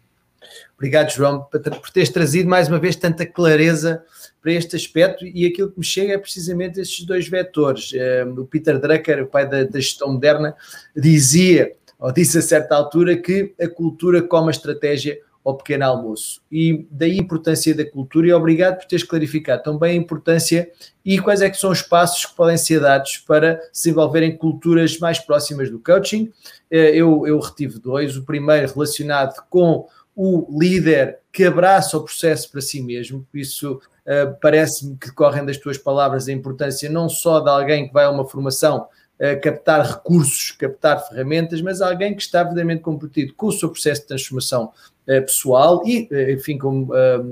[0.76, 4.04] Obrigado, João, por teres trazido mais uma vez tanta clareza
[4.42, 7.92] para este aspecto e aquilo que me chega é precisamente estes dois vetores.
[7.94, 10.56] Eh, o Peter Drucker, o pai da, da gestão moderna,
[10.96, 16.42] dizia, ou disse a certa altura, que a cultura come a estratégia ao pequeno almoço.
[16.52, 20.70] E daí a importância da cultura e obrigado por teres clarificado também a importância
[21.04, 24.98] e quais é que são os passos que podem ser dados para se desenvolverem culturas
[25.00, 26.32] mais próximas do coaching.
[26.70, 28.16] Eh, eu, eu retive dois.
[28.16, 29.88] O primeiro relacionado com
[30.22, 35.56] o líder que abraça o processo para si mesmo, isso uh, parece-me que correm das
[35.56, 39.82] tuas palavras a importância não só de alguém que vai a uma formação uh, captar
[39.82, 44.74] recursos, captar ferramentas, mas alguém que está verdadeiramente comprometido com o seu processo de transformação
[45.08, 46.90] uh, pessoal e, enfim, como,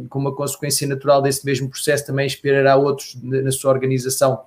[0.07, 4.45] como uma consequência natural desse mesmo processo, também inspirará outros na sua organização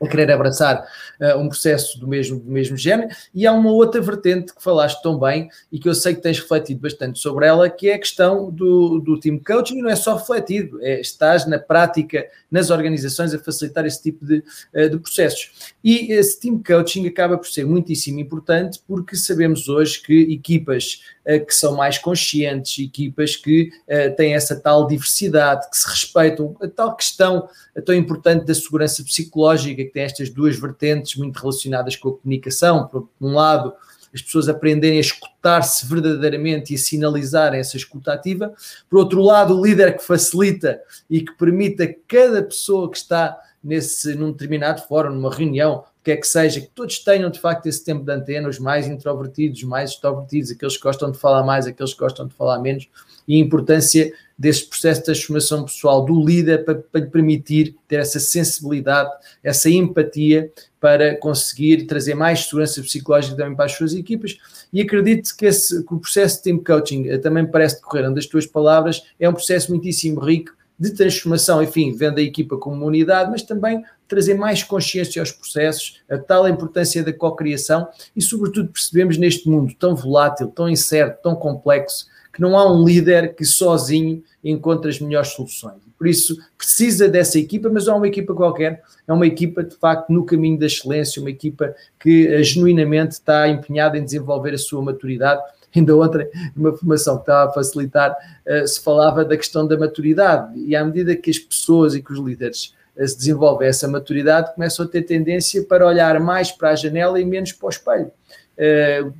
[0.00, 0.86] a querer abraçar
[1.20, 5.02] uh, um processo do mesmo, do mesmo género, e há uma outra vertente que falaste
[5.02, 7.98] tão bem e que eu sei que tens refletido bastante sobre ela, que é a
[7.98, 12.70] questão do, do team coaching, e não é só refletido, é, estás na prática, nas
[12.70, 14.42] organizações, a facilitar esse tipo de,
[14.74, 15.72] uh, de processos.
[15.82, 21.00] E esse team coaching acaba por ser muitíssimo importante porque sabemos hoje que equipas
[21.46, 23.70] que são mais conscientes, equipas que
[24.16, 27.48] têm essa tal diversidade, que se respeitam, a tal questão
[27.84, 32.86] tão importante da segurança psicológica que tem estas duas vertentes muito relacionadas com a comunicação.
[32.86, 33.72] Por um lado,
[34.14, 38.54] as pessoas aprenderem a escutar-se verdadeiramente e a sinalizar essa escuta ativa.
[38.88, 43.36] Por outro lado, o líder que facilita e que permite a cada pessoa que está
[43.62, 47.66] nesse, num determinado fórum, numa reunião, que é que seja, que todos tenham de facto
[47.66, 51.42] esse tempo de antena, os mais introvertidos, os mais extrovertidos, aqueles que gostam de falar
[51.42, 52.88] mais, aqueles que gostam de falar menos,
[53.26, 57.96] e a importância desse processo de transformação pessoal do líder para, para lhe permitir ter
[57.96, 59.10] essa sensibilidade,
[59.42, 64.38] essa empatia para conseguir trazer mais segurança psicológica também para as suas equipas.
[64.72, 68.26] E acredito que, esse, que o processo de team coaching eh, também parece decorrer, das
[68.26, 72.86] tuas palavras, é um processo muitíssimo rico de transformação, enfim, vendo a equipa como uma
[72.86, 78.70] unidade, mas também trazer mais consciência aos processos, a tal importância da cocriação e, sobretudo,
[78.70, 83.44] percebemos neste mundo tão volátil, tão incerto, tão complexo, que não há um líder que
[83.44, 85.86] sozinho encontra as melhores soluções.
[85.98, 89.74] Por isso, precisa dessa equipa, mas não é uma equipa qualquer, é uma equipa de
[89.76, 94.58] facto no caminho da excelência, uma equipa que uh, genuinamente está empenhada em desenvolver a
[94.58, 95.40] sua maturidade.
[95.76, 100.58] Ainda ontem, numa formação que estava a facilitar, uh, se falava da questão da maturidade,
[100.58, 104.54] e à medida que as pessoas e que os líderes uh, se desenvolvem essa maturidade,
[104.54, 108.10] começam a ter tendência para olhar mais para a janela e menos para o espelho.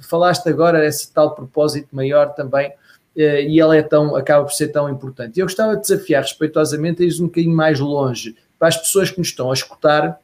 [0.00, 2.72] falaste agora esse tal propósito maior também
[3.16, 5.40] eh, e ela é tão, acaba por ser tão importante.
[5.40, 9.18] Eu gostava de desafiar respeitosamente a ir um bocadinho mais longe, para as pessoas que
[9.18, 10.20] nos estão a escutar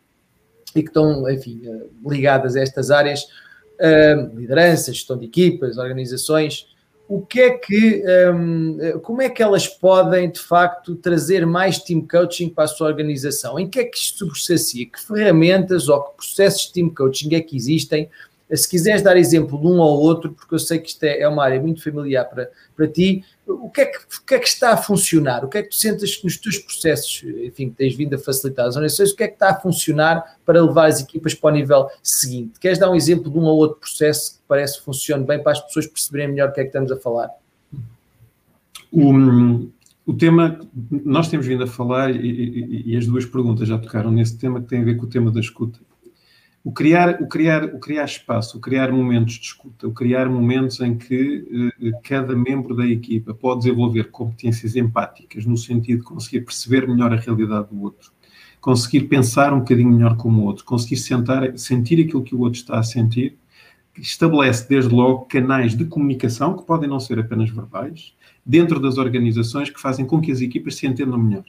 [0.77, 3.27] e que estão, enfim, eh, ligadas a estas áreas,
[3.83, 6.69] eh, liderança, gestão de equipas, organizações,
[7.09, 8.03] o que é que,
[9.03, 13.59] como é que elas podem, de facto, trazer mais team coaching para a sua organização?
[13.59, 14.87] Em que é que isto se?
[14.87, 18.09] Que ferramentas ou que processos de team coaching é que existem
[18.57, 21.29] se quiseres dar exemplo de um ou outro, porque eu sei que isto é, é
[21.29, 24.49] uma área muito familiar para, para ti, o que, é que, o que é que
[24.49, 25.45] está a funcionar?
[25.45, 28.67] O que é que tu sentes nos teus processos, enfim, que tens vindo a facilitar
[28.67, 31.57] as organizações, o que é que está a funcionar para levar as equipas para o
[31.57, 32.61] nível seguinte?
[32.61, 35.53] Queres dar um exemplo de um ou outro processo que parece que funcione bem para
[35.53, 37.31] as pessoas perceberem melhor o que é que estamos a falar?
[38.93, 39.13] O,
[40.05, 40.61] o tema,
[40.91, 44.61] nós temos vindo a falar, e, e, e, as duas perguntas já tocaram nesse tema,
[44.61, 45.79] que tem a ver com o tema da escuta.
[46.65, 50.79] O criar, o, criar, o criar espaço, o criar momentos de escuta, o criar momentos
[50.81, 56.43] em que uh, cada membro da equipa pode desenvolver competências empáticas, no sentido de conseguir
[56.43, 58.13] perceber melhor a realidade do outro,
[58.61, 62.61] conseguir pensar um bocadinho melhor como o outro, conseguir sentar, sentir aquilo que o outro
[62.61, 63.37] está a sentir,
[63.99, 68.15] estabelece desde logo canais de comunicação, que podem não ser apenas verbais,
[68.47, 71.45] dentro das organizações que fazem com que as equipas se entendam melhor.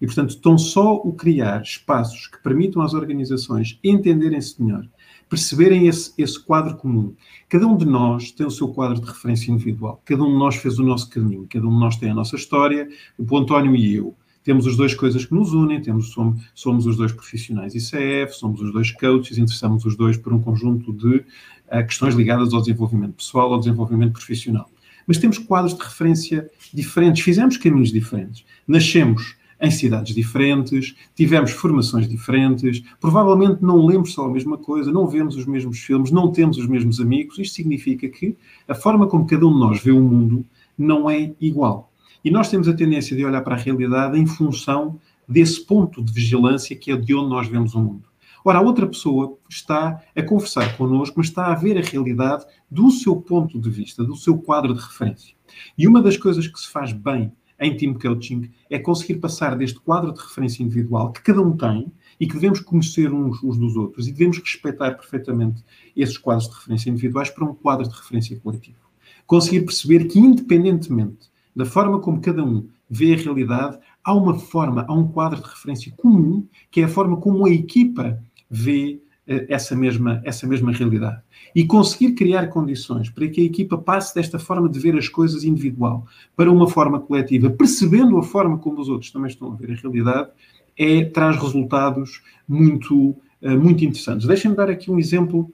[0.00, 4.86] E, portanto, tão só o criar espaços que permitam às organizações entenderem-se melhor,
[5.28, 7.14] perceberem esse, esse quadro comum.
[7.48, 10.00] Cada um de nós tem o seu quadro de referência individual.
[10.04, 11.46] Cada um de nós fez o nosso caminho.
[11.48, 12.88] Cada um de nós tem a nossa história.
[13.18, 14.14] O António e eu
[14.48, 18.62] temos as duas coisas que nos unem, temos, somos, somos os dois profissionais ICF, somos
[18.62, 23.12] os dois coaches, interessamos os dois por um conjunto de uh, questões ligadas ao desenvolvimento
[23.12, 24.70] pessoal, ao desenvolvimento profissional.
[25.06, 28.42] Mas temos quadros de referência diferentes, fizemos caminhos diferentes.
[28.66, 35.06] Nascemos em cidades diferentes, tivemos formações diferentes, provavelmente não lemos só a mesma coisa, não
[35.06, 37.38] vemos os mesmos filmes, não temos os mesmos amigos.
[37.38, 38.36] Isto significa que
[38.68, 40.44] a forma como cada um de nós vê o mundo
[40.76, 41.92] não é igual.
[42.24, 46.12] E nós temos a tendência de olhar para a realidade em função desse ponto de
[46.12, 48.04] vigilância que é de onde nós vemos o mundo.
[48.44, 52.90] Ora, a outra pessoa está a conversar connosco, mas está a ver a realidade do
[52.90, 55.34] seu ponto de vista, do seu quadro de referência.
[55.76, 59.80] E uma das coisas que se faz bem em team coaching é conseguir passar deste
[59.80, 63.76] quadro de referência individual que cada um tem e que devemos conhecer uns, uns dos
[63.76, 65.64] outros e devemos respeitar perfeitamente
[65.96, 68.78] esses quadros de referência individuais para um quadro de referência coletivo.
[69.26, 74.86] Conseguir perceber que, independentemente da forma como cada um vê a realidade, há uma forma,
[74.88, 79.00] há um quadro de referência comum, que é a forma como a equipa vê
[79.48, 81.20] essa mesma, essa mesma realidade.
[81.54, 85.44] E conseguir criar condições para que a equipa passe desta forma de ver as coisas
[85.44, 89.72] individual para uma forma coletiva, percebendo a forma como os outros também estão a ver
[89.72, 90.30] a realidade,
[90.78, 93.10] é, traz resultados muito,
[93.42, 94.26] uh, muito interessantes.
[94.26, 95.52] Deixem-me dar aqui um exemplo,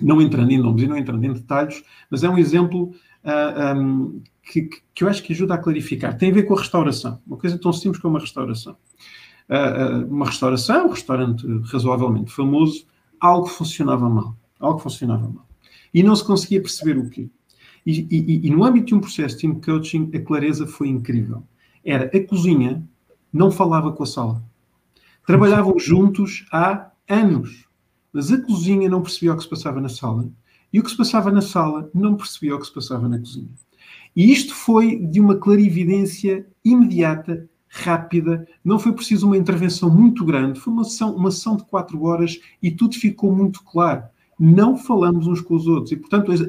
[0.00, 2.90] não entrando em nomes e não entrando em detalhes, mas é um exemplo
[3.24, 6.18] uh, ah, um, que, que eu acho que ajuda a clarificar.
[6.18, 8.76] Tem a ver com a restauração, uma coisa tão simples como a restauração.
[9.48, 12.86] Uh, uma restauração, um restaurante razoavelmente famoso,
[13.20, 14.36] algo funcionava mal.
[14.58, 15.46] Algo funcionava mal.
[15.92, 17.28] E não se conseguia perceber o quê.
[17.84, 21.42] E, e, e no âmbito de um processo de team coaching, a clareza foi incrível.
[21.84, 22.82] Era a cozinha
[23.32, 24.42] não falava com a sala.
[25.26, 27.66] Trabalhavam juntos há anos.
[28.12, 30.28] Mas a cozinha não percebia o que se passava na sala.
[30.72, 33.48] E o que se passava na sala não percebia o que se passava na cozinha.
[34.14, 40.58] E isto foi de uma clarividência imediata rápida, não foi preciso uma intervenção muito grande,
[40.58, 44.04] foi uma sessão, uma sessão de quatro horas e tudo ficou muito claro.
[44.38, 46.40] Não falamos uns com os outros e, portanto, as,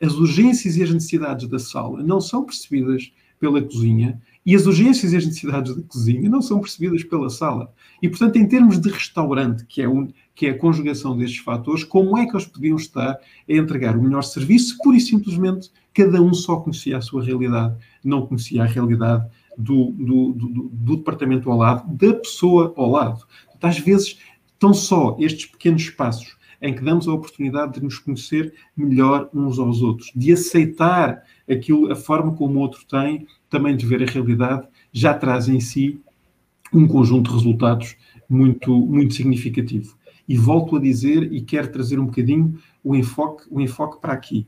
[0.00, 5.12] as urgências e as necessidades da sala não são percebidas pela cozinha e as urgências
[5.12, 7.72] e as necessidades da cozinha não são percebidas pela sala.
[8.02, 11.82] E, portanto, em termos de restaurante, que é, un, que é a conjugação destes fatores,
[11.84, 14.76] como é que eles podiam estar a entregar o melhor serviço?
[14.82, 19.26] Pura e simplesmente, cada um só conhecia a sua realidade, não conhecia a realidade
[19.56, 23.24] do, do, do, do departamento ao lado, da pessoa ao lado.
[23.62, 24.18] Às vezes,
[24.58, 29.58] tão só estes pequenos passos em que damos a oportunidade de nos conhecer melhor uns
[29.58, 34.10] aos outros, de aceitar aquilo, a forma como o outro tem, também de ver a
[34.10, 36.00] realidade, já traz em si
[36.72, 37.96] um conjunto de resultados
[38.28, 39.94] muito, muito significativo.
[40.26, 44.46] E volto a dizer, e quero trazer um bocadinho o enfoque, o enfoque para aqui.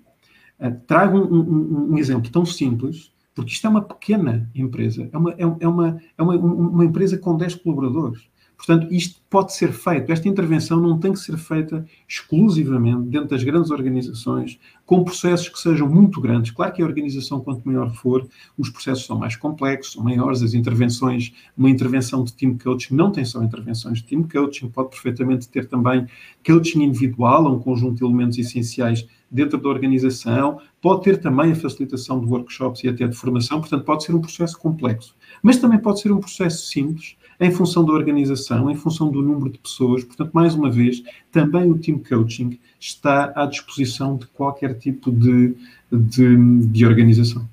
[0.58, 5.16] Uh, trago um, um, um exemplo tão simples porque isto é uma pequena empresa, é
[5.16, 8.26] uma, é, é uma, é uma, uma empresa com 10 colaboradores.
[8.56, 13.44] Portanto, isto pode ser feito, esta intervenção não tem que ser feita exclusivamente dentro das
[13.44, 16.52] grandes organizações, com processos que sejam muito grandes.
[16.52, 20.54] Claro que a organização, quanto maior for, os processos são mais complexos, são maiores, as
[20.54, 25.48] intervenções, uma intervenção de team coaching não tem só intervenções de team coaching, pode perfeitamente
[25.48, 26.06] ter também
[26.44, 32.20] coaching individual, um conjunto de elementos essenciais dentro da organização, pode ter também a facilitação
[32.20, 35.14] de workshops e até de formação, portanto, pode ser um processo complexo.
[35.42, 39.50] Mas também pode ser um processo simples, em função da organização, em função do número
[39.50, 40.04] de pessoas.
[40.04, 45.54] Portanto, mais uma vez, também o team coaching está à disposição de qualquer tipo de,
[45.90, 47.46] de, de organização.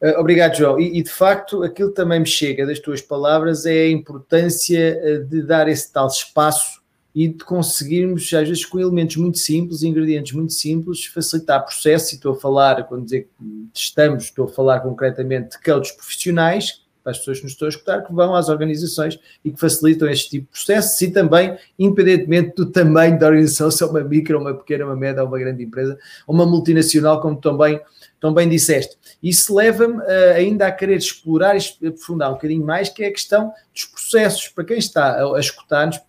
[0.00, 0.80] Eh, obrigado, João.
[0.80, 5.18] E, e, de facto, aquilo também me chega das tuas palavras é a importância eh,
[5.18, 6.80] de dar esse tal espaço
[7.14, 12.14] e de conseguirmos, às vezes, com elementos muito simples, ingredientes muito simples, facilitar processo.
[12.14, 16.79] E estou a falar, quando dizer que estamos, estou a falar concretamente de coaches profissionais
[17.02, 20.08] para as pessoas que nos estão a escutar, que vão às organizações e que facilitam
[20.08, 24.38] este tipo de processos e também, independentemente do tamanho da organização, se é uma micro,
[24.38, 27.80] uma pequena, uma média, uma grande empresa, uma multinacional, como também,
[28.20, 28.96] também disseste.
[29.22, 33.12] Isso leva-me uh, ainda a querer explorar e aprofundar um bocadinho mais, que é a
[33.12, 34.48] questão dos processos.
[34.48, 36.00] Para quem está a, a escutar-nos,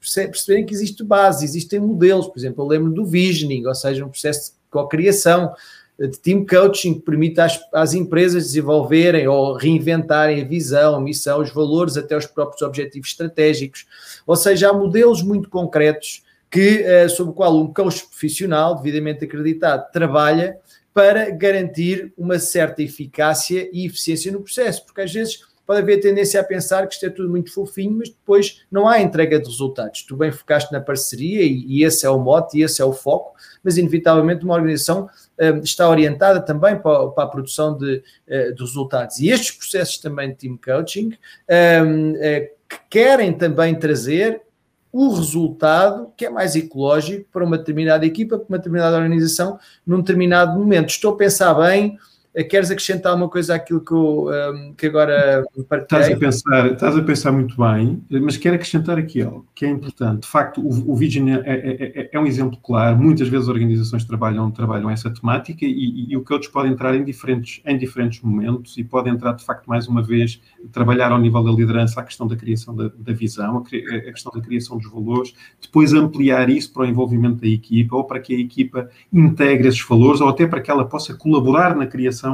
[0.00, 2.26] perceberem que existe base, existem modelos.
[2.26, 5.52] Por exemplo, eu lembro do visioning, ou seja, um processo de co-criação,
[5.98, 11.40] de team coaching que permite às, às, empresas desenvolverem ou reinventarem a visão, a missão,
[11.40, 13.86] os valores, até os próprios objetivos estratégicos.
[14.26, 19.24] Ou seja, há modelos muito concretos que, uh, sobre o qual um coach profissional, devidamente
[19.24, 20.58] acreditado, trabalha
[20.94, 26.40] para garantir uma certa eficácia e eficiência no processo, porque às vezes pode haver tendência
[26.40, 30.02] a pensar que isto é tudo muito fofinho, mas depois não há entrega de resultados.
[30.02, 32.92] Tu bem focaste na parceria e, e esse é o mote e esse é o
[32.92, 35.10] foco, mas inevitavelmente uma organização
[35.62, 39.18] está orientada também para, a produção de, uh, de, resultados.
[39.18, 44.42] E estes processos também de team coaching uh, que querem também trazer
[44.92, 50.00] o resultado que é mais ecológico para uma determinada equipa, para uma determinada organização, num
[50.00, 50.88] determinado momento.
[50.88, 51.98] Estou a pensar bem eh,
[52.48, 56.02] queres acrescentar uma coisa àquilo que, eu, ehm, que agora partilhei?
[56.02, 59.68] Estás a, pensar, estás a pensar muito bem, mas quero acrescentar aqui algo que é
[59.68, 60.22] importante.
[60.22, 62.96] De facto, o, o Vision é, é, é, é, um exemplo claro.
[62.96, 67.60] Muitas vezes organizações trabalham, trabalham essa temática e, e, o coach pode entrar em diferentes,
[67.66, 71.50] em diferentes momentos e pode entrar, de facto, mais uma vez, trabalhar ao nível da
[71.50, 75.34] liderança a questão da criação da, da visão, a, a questão da criação dos valores,
[75.60, 79.82] depois ampliar isso para o envolvimento da equipa ou para que a equipa integre esses
[79.82, 82.27] valores ou até para que ela possa colaborar na criação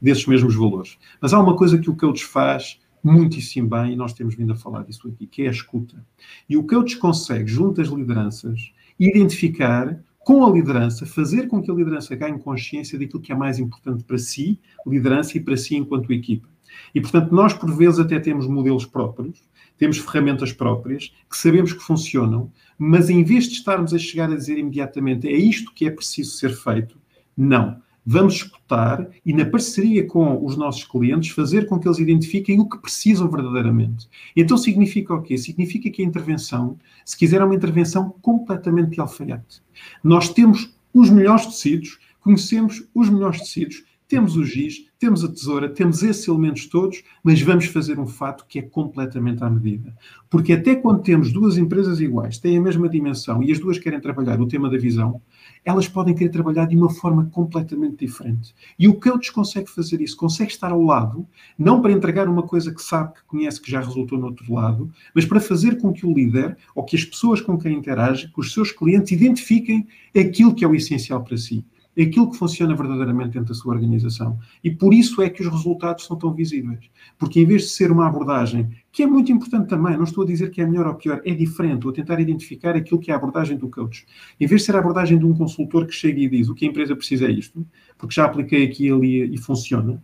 [0.00, 0.98] desses mesmos valores.
[1.20, 4.56] Mas há uma coisa que o coach faz muitíssimo bem, e nós temos vindo a
[4.56, 6.04] falar disso aqui, que é a escuta.
[6.48, 11.74] E o coach consegue, junto às lideranças, identificar com a liderança, fazer com que a
[11.74, 16.12] liderança ganhe consciência daquilo que é mais importante para si, liderança, e para si enquanto
[16.12, 16.48] equipa.
[16.94, 19.42] E, portanto, nós, por vezes, até temos modelos próprios,
[19.76, 24.36] temos ferramentas próprias, que sabemos que funcionam, mas em vez de estarmos a chegar a
[24.36, 26.96] dizer imediatamente é isto que é preciso ser feito,
[27.36, 32.60] não vamos escutar e, na parceria com os nossos clientes, fazer com que eles identifiquem
[32.60, 34.08] o que precisam verdadeiramente.
[34.36, 35.38] Então, significa o quê?
[35.38, 39.62] Significa que a intervenção, se quiser, é uma intervenção completamente de alfaiate.
[40.02, 45.70] Nós temos os melhores tecidos, conhecemos os melhores tecidos, temos o giz, temos a tesoura,
[45.70, 49.96] temos esses elementos todos, mas vamos fazer um fato que é completamente à medida.
[50.28, 53.98] Porque até quando temos duas empresas iguais, têm a mesma dimensão e as duas querem
[53.98, 55.22] trabalhar o tema da visão,
[55.64, 58.54] elas podem querer trabalhar de uma forma completamente diferente.
[58.78, 61.26] E o coach consegue fazer isso, consegue estar ao lado,
[61.58, 64.92] não para entregar uma coisa que sabe, que conhece, que já resultou no outro lado,
[65.14, 68.38] mas para fazer com que o líder, ou que as pessoas com quem interage, que
[68.38, 71.64] os seus clientes identifiquem aquilo que é o essencial para si
[72.00, 74.38] aquilo que funciona verdadeiramente dentro da sua organização.
[74.64, 76.90] E por isso é que os resultados são tão visíveis.
[77.18, 80.26] Porque em vez de ser uma abordagem, que é muito importante também, não estou a
[80.26, 83.14] dizer que é melhor ou pior, é diferente, estou a tentar identificar aquilo que é
[83.14, 84.06] a abordagem do coach.
[84.40, 86.64] Em vez de ser a abordagem de um consultor que chega e diz o que
[86.64, 87.66] a empresa precisa é isto,
[87.98, 90.02] porque já apliquei aqui e ali e funciona,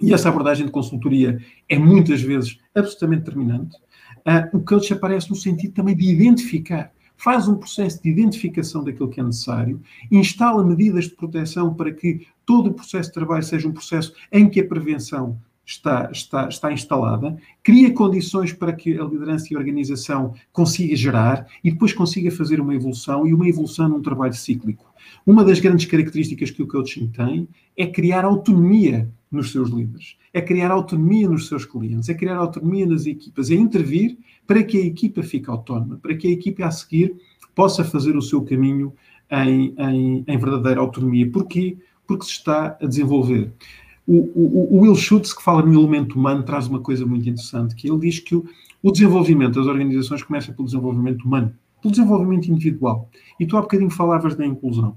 [0.00, 3.76] e essa abordagem de consultoria é muitas vezes absolutamente determinante,
[4.26, 9.08] uh, o coach aparece no sentido também de identificar faz um processo de identificação daquilo
[9.08, 13.68] que é necessário, instala medidas de proteção para que todo o processo de trabalho seja
[13.68, 19.04] um processo em que a prevenção está, está, está instalada, cria condições para que a
[19.04, 23.88] liderança e a organização consiga gerar e depois consiga fazer uma evolução e uma evolução
[23.88, 24.86] num trabalho cíclico.
[25.26, 30.40] Uma das grandes características que o coaching tem é criar autonomia nos seus líderes, é
[30.40, 34.16] criar autonomia nos seus clientes, é criar autonomia nas equipas, é intervir
[34.46, 37.16] para que a equipa fique autónoma, para que a equipa a seguir
[37.54, 38.92] possa fazer o seu caminho
[39.30, 41.30] em, em, em verdadeira autonomia.
[41.30, 41.76] Porquê?
[42.06, 43.52] Porque se está a desenvolver.
[44.06, 47.74] o, o, o Will Schutz, que fala no elemento humano, traz uma coisa muito interessante,
[47.74, 48.44] que ele diz que o,
[48.82, 51.52] o desenvolvimento das organizações começa pelo desenvolvimento humano,
[51.82, 53.10] pelo desenvolvimento individual.
[53.40, 54.96] E tu há bocadinho falavas da inclusão.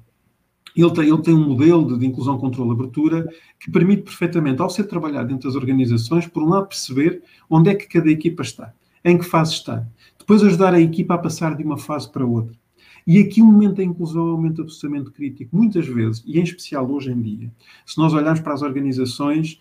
[0.75, 3.27] Ele tem, ele tem um modelo de, inclusão, controle, abertura
[3.59, 7.75] que permite perfeitamente, ao ser trabalhado dentro das organizações, por um lado perceber onde é
[7.75, 9.85] que cada equipa está, em que fase está.
[10.17, 12.55] Depois ajudar a equipa a passar de uma fase para outra.
[13.05, 15.55] E aqui o momento da inclusão é um momento absolutamente crítico.
[15.55, 17.51] Muitas vezes, e em especial hoje em dia,
[17.85, 19.59] se nós olharmos para as organizações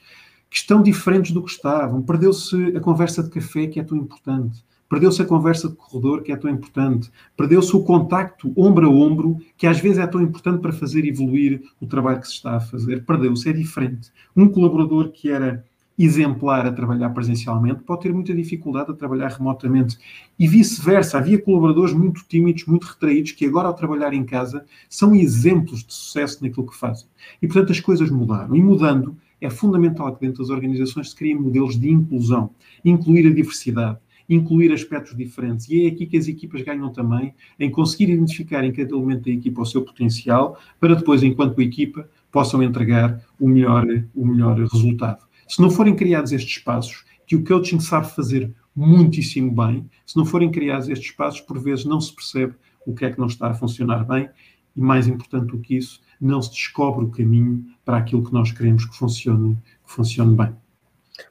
[0.51, 4.63] que estão diferentes do que estavam, perdeu-se a conversa de café que é tão importante,
[4.89, 9.37] perdeu-se a conversa de corredor que é tão importante, perdeu-se o contacto ombro a ombro
[9.57, 12.61] que às vezes é tão importante para fazer evoluir o trabalho que se está a
[12.61, 13.05] fazer.
[13.05, 14.11] Perdeu-se, é diferente.
[14.35, 15.65] Um colaborador que era
[15.99, 19.99] exemplar a trabalhar presencialmente pode ter muita dificuldade a trabalhar remotamente.
[20.39, 25.15] E vice-versa, havia colaboradores muito tímidos, muito retraídos, que agora, ao trabalhar em casa, são
[25.15, 27.09] exemplos de sucesso naquilo que fazem.
[27.43, 28.55] E, portanto, as coisas mudaram.
[28.55, 32.51] E mudando, é fundamental que dentro das organizações se criem modelos de inclusão,
[32.85, 33.99] incluir a diversidade,
[34.29, 35.69] incluir aspectos diferentes.
[35.69, 39.31] E é aqui que as equipas ganham também, em conseguir identificar em cada elemento da
[39.31, 45.25] equipa o seu potencial, para depois, enquanto equipa, possam entregar o melhor, o melhor resultado.
[45.47, 50.25] Se não forem criados estes espaços, que o coaching sabe fazer muitíssimo bem, se não
[50.25, 52.55] forem criados estes espaços, por vezes não se percebe
[52.87, 54.29] o que é que não está a funcionar bem
[54.77, 58.53] e, mais importante do que isso, não se descobre o caminho para aquilo que nós
[58.53, 60.68] queremos que funcione, que funcione bem.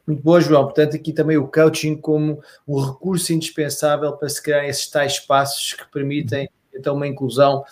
[0.06, 0.66] Muito boa, João.
[0.66, 5.74] Portanto, aqui também o coaching como um recurso indispensável para se criar esses tais espaços
[5.74, 7.64] que permitem então uma inclusão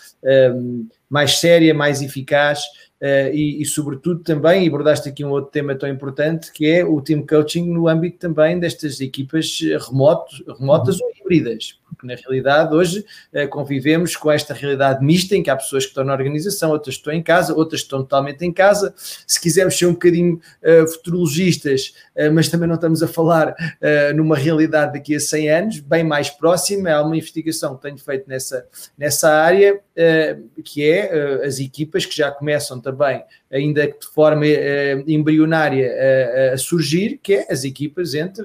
[0.54, 2.64] um, mais séria, mais eficaz
[2.96, 6.98] Uh, e, e, sobretudo, também abordaste aqui um outro tema tão importante que é o
[7.02, 11.06] team coaching no âmbito também destas equipas remotos, remotas uhum.
[11.06, 15.56] ou híbridas, porque na realidade hoje uh, convivemos com esta realidade mista em que há
[15.56, 18.94] pessoas que estão na organização, outras estão em casa, outras estão totalmente em casa.
[19.26, 21.94] Se quisermos ser um bocadinho uh, futurologistas,
[22.32, 23.54] mas também não estamos a falar
[24.14, 28.26] numa realidade daqui a 100 anos, bem mais próxima, há uma investigação que tenho feito
[28.26, 28.66] nessa,
[28.96, 29.78] nessa área,
[30.64, 33.22] que é as equipas que já começam também,
[33.52, 34.44] ainda de forma
[35.06, 35.92] embrionária,
[36.52, 38.44] a surgir, que é as equipas entre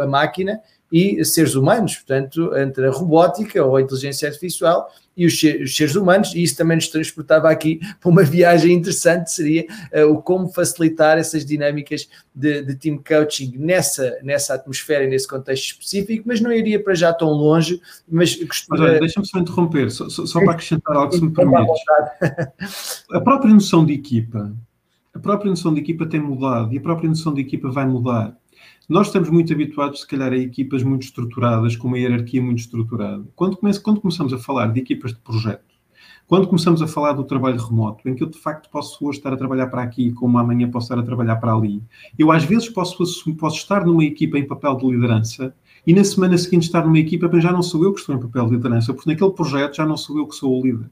[0.00, 0.60] a máquina
[0.90, 6.34] e seres humanos, portanto, entre a robótica ou a inteligência artificial e os, seres humanos,
[6.34, 11.18] e isso também nos transportava aqui para uma viagem interessante, seria uh, o como facilitar
[11.18, 16.50] essas dinâmicas de, de, team coaching nessa, nessa atmosfera e nesse contexto específico, mas não
[16.50, 18.38] iria para já tão longe, mas...
[18.68, 21.82] Mas olha, deixa-me só interromper, só, só, só para acrescentar algo, se me permites.
[23.12, 24.52] A própria noção de equipa,
[25.12, 28.39] a própria noção de equipa tem mudado, e a própria noção de equipa vai mudar.
[28.88, 33.24] Nós estamos muito habituados, se calhar, a equipas muito estruturadas, com uma hierarquia muito estruturada.
[33.36, 35.70] Quando, começa, quando começamos a falar de equipas de projeto,
[36.26, 39.32] quando começamos a falar do trabalho remoto, em que eu de facto posso hoje estar
[39.32, 41.82] a trabalhar para aqui, como amanhã posso estar a trabalhar para ali,
[42.16, 42.96] eu às vezes posso,
[43.34, 45.52] posso estar numa equipa em papel de liderança
[45.84, 48.20] e na semana seguinte estar numa equipa, mas já não sou eu que estou em
[48.20, 50.88] papel de liderança, porque naquele projeto já não sou eu que sou o líder.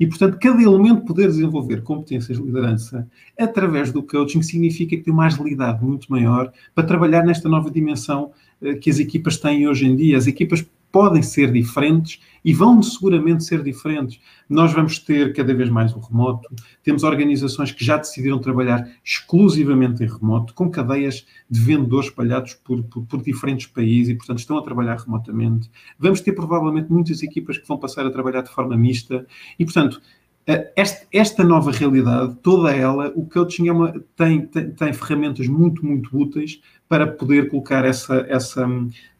[0.00, 3.06] E, portanto, cada elemento poder desenvolver competências de liderança
[3.38, 8.32] através do coaching significa que tem uma agilidade muito maior para trabalhar nesta nova dimensão
[8.62, 10.16] eh, que as equipas têm hoje em dia.
[10.16, 14.20] As equipas podem ser diferentes e vão seguramente ser diferentes.
[14.48, 16.48] Nós vamos ter cada vez mais o remoto,
[16.82, 22.82] temos organizações que já decidiram trabalhar exclusivamente em remoto, com cadeias de vendedores espalhados por,
[22.84, 25.70] por, por, diferentes países e, portanto, estão a trabalhar remotamente.
[25.98, 29.26] Vamos ter provavelmente muitas equipas que vão passar a trabalhar de forma mista
[29.58, 30.00] e, portanto,
[30.46, 35.84] esta, esta, nova realidade, toda ela, o coaching é uma, tem, tem, tem, ferramentas muito,
[35.84, 38.66] muito úteis para poder colocar essa, essa,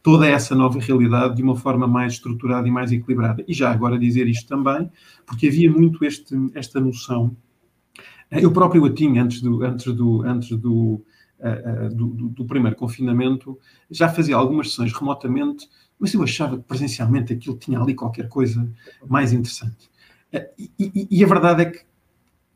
[0.02, 3.44] toda essa nova realidade de uma forma mais estruturada e mais equilibrada.
[3.46, 4.90] E já agora dizer isto também,
[5.26, 7.36] porque havia muito este, esta noção.
[8.30, 11.04] Eh, eu próprio a tinha antes do, antes do, antes do,
[11.38, 13.58] uh, uh, do, do primeiro confinamento,
[13.90, 15.68] já fazia algumas sessões remotamente,
[15.98, 18.66] mas eu achava que presencialmente aquilo tinha ali qualquer coisa
[19.06, 19.89] mais interessante.
[20.78, 21.80] E, e, a verdade é que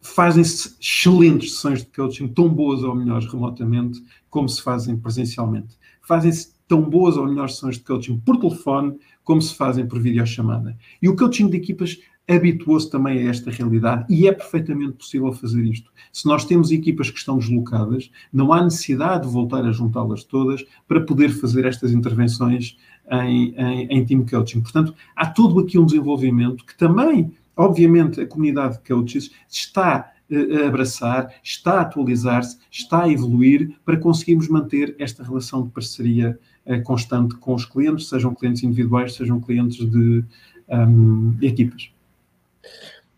[0.00, 5.76] fazem-se excelentes sessões de coaching, tão boas ou melhores remotamente, como se fazem presencialmente.
[6.02, 10.76] Fazem-se tão boas ou melhores sessões de coaching por telefone, como se fazem por videochamada.
[11.00, 11.98] E o coaching de equipas
[12.28, 15.90] habituou-se também a esta realidade e é perfeitamente possível fazer isto.
[16.12, 20.64] Se nós temos equipas que estão deslocadas, não há necessidade de voltar a juntá-las todas
[20.88, 22.78] para poder fazer estas intervenções
[23.10, 24.62] em, em, em team coaching.
[24.62, 30.64] Portanto, há todo aqui um desenvolvimento que também Obviamente, a comunidade de coaches está eh,
[30.64, 36.38] a abraçar, está a atualizar-se, está a evoluir para conseguirmos manter esta relação de parceria
[36.66, 40.24] uh, constante com os clientes, sejam clientes individuais, sejam clientes de
[40.68, 41.90] um, equipas.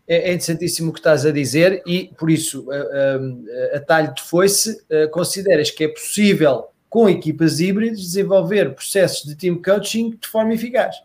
[0.07, 4.13] é, é interessantíssimo o que estás a dizer e, por isso, a, a, a talho
[4.13, 4.77] de foice,
[5.11, 10.95] consideras que é possível, com equipas híbridas, desenvolver processos de team coaching de forma eficaz?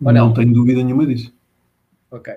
[0.00, 1.34] Não, não tenho dúvida nenhuma disso.
[2.10, 2.32] Ok.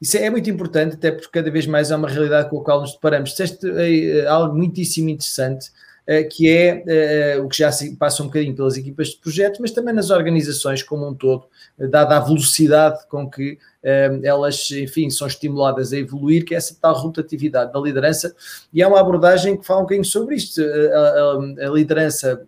[0.00, 2.80] Isso é muito importante, até porque cada vez mais é uma realidade com a qual
[2.80, 3.30] nos deparamos.
[3.30, 5.70] Disseste é, algo muitíssimo interessante,
[6.06, 9.72] eh, que é o que já se passa um bocadinho pelas equipas de projeto, mas
[9.72, 11.46] também nas organizações como um todo,
[11.76, 13.58] dada a velocidade com que
[14.22, 18.34] elas, enfim, são estimuladas a evoluir, que é essa tal rotatividade da liderança,
[18.72, 22.42] e é uma abordagem que fala um bocadinho sobre isto, a, a, a liderança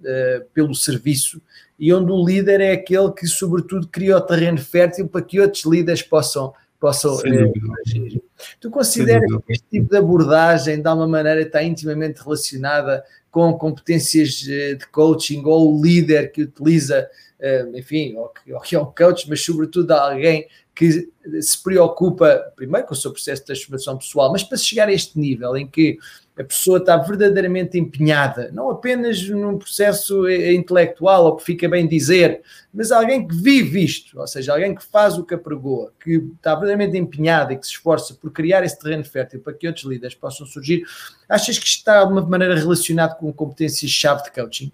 [0.53, 1.40] pelo serviço,
[1.78, 5.64] e onde o líder é aquele que, sobretudo, cria o terreno fértil para que outros
[5.64, 7.53] líderes possam possam eh,
[7.87, 8.22] agir.
[8.59, 14.45] Tu consideras que este tipo de abordagem, de alguma maneira, está intimamente relacionada com competências
[14.49, 17.07] eh, de coaching ou o líder que utiliza,
[17.39, 21.11] eh, enfim, ou que, é um coach, mas sobretudo alguém que
[21.43, 25.18] se preocupa, primeiro, com o seu processo de transformação pessoal, mas para chegar a este
[25.18, 25.99] nível em que
[26.41, 32.41] a pessoa está verdadeiramente empenhada, não apenas num processo intelectual, ou que fica bem dizer,
[32.72, 36.55] mas alguém que vive isto, ou seja, alguém que faz o que apregoa, que está
[36.55, 40.14] verdadeiramente empenhado e que se esforça por criar esse terreno fértil para que outros líderes
[40.14, 40.82] possam surgir,
[41.28, 44.72] achas que está de alguma maneira relacionado com competências-chave de coaching?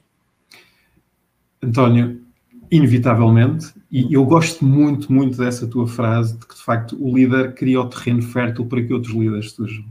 [1.61, 2.23] António,
[2.71, 7.55] inevitavelmente, e eu gosto muito, muito dessa tua frase de que de facto o líder
[7.55, 9.85] cria o terreno fértil para que outros líderes surjam.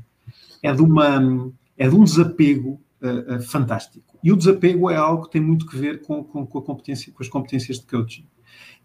[0.64, 4.18] É de uma é de um desapego uh, fantástico.
[4.24, 7.12] E o desapego é algo que tem muito que ver com, com, com, a competência,
[7.12, 8.26] com as competências de coaching.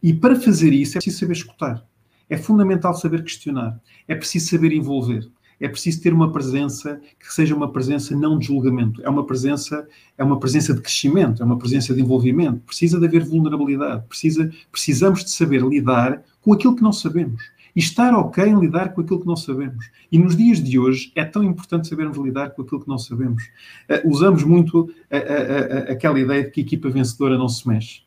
[0.02, 1.86] E para fazer isso é preciso saber escutar.
[2.28, 3.80] É fundamental saber questionar.
[4.06, 5.28] É preciso saber envolver.
[5.58, 9.02] É preciso ter uma presença que seja uma presença não de julgamento.
[9.04, 9.86] É uma presença,
[10.16, 12.60] é uma presença de crescimento, é uma presença de envolvimento.
[12.60, 14.06] Precisa de haver vulnerabilidade.
[14.08, 17.42] Precisa, precisamos de saber lidar com aquilo que não sabemos
[17.74, 19.90] e estar ok em lidar com aquilo que não sabemos.
[20.10, 23.42] E nos dias de hoje é tão importante sabermos lidar com aquilo que não sabemos.
[23.88, 28.02] Uh, usamos muito uh, uh, aquela ideia de que a equipa vencedora não se mexe.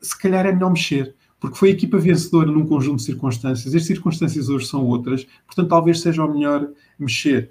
[0.00, 3.74] se calhar é melhor mexer, porque foi a equipa vencedora num conjunto de circunstâncias.
[3.74, 7.50] As circunstâncias hoje são outras, portanto, talvez seja o melhor mexer.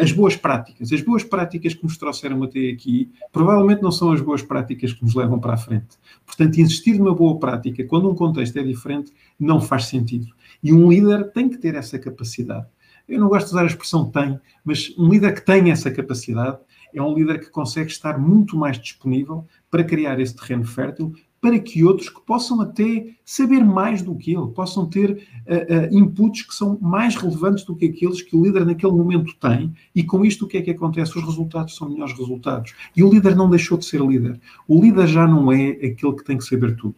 [0.00, 4.20] As boas práticas, as boas práticas que nos trouxeram até aqui, provavelmente não são as
[4.20, 5.98] boas práticas que nos levam para a frente.
[6.24, 10.28] Portanto, insistir numa boa prática quando um contexto é diferente não faz sentido.
[10.62, 12.66] E um líder tem que ter essa capacidade.
[13.08, 16.58] Eu não gosto de usar a expressão tem, mas um líder que tem essa capacidade
[16.94, 21.12] é um líder que consegue estar muito mais disponível para criar esse terreno fértil
[21.42, 25.98] para que outros que possam até saber mais do que ele, possam ter uh, uh,
[25.98, 30.04] inputs que são mais relevantes do que aqueles que o líder naquele momento tem, e
[30.04, 31.18] com isto o que é que acontece?
[31.18, 32.72] Os resultados são melhores resultados.
[32.96, 34.40] E o líder não deixou de ser líder.
[34.68, 36.94] O líder já não é aquele que tem que saber tudo.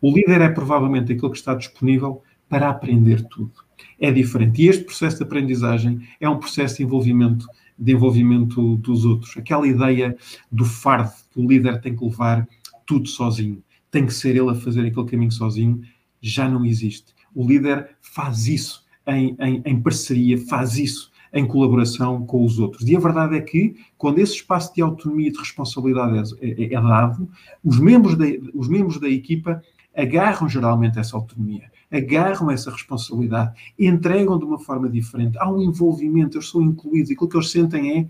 [0.00, 3.52] O líder é provavelmente aquele que está disponível para aprender tudo.
[4.00, 4.62] É diferente.
[4.62, 7.46] E este processo de aprendizagem é um processo de envolvimento,
[7.78, 9.36] de envolvimento dos outros.
[9.36, 10.16] Aquela ideia
[10.50, 12.48] do fardo que o líder tem que levar
[12.86, 13.62] tudo sozinho,
[13.92, 15.80] tem que ser ele a fazer aquele caminho sozinho,
[16.20, 17.14] já não existe.
[17.32, 22.88] O líder faz isso em, em, em parceria, faz isso em colaboração com os outros.
[22.88, 26.74] E a verdade é que, quando esse espaço de autonomia e de responsabilidade é, é,
[26.74, 27.28] é dado,
[27.62, 29.62] os membros, da, os membros da equipa
[29.94, 36.38] agarram geralmente essa autonomia agarram essa responsabilidade, entregam de uma forma diferente, há um envolvimento,
[36.38, 38.08] eles são incluídos, e aquilo que eles sentem é: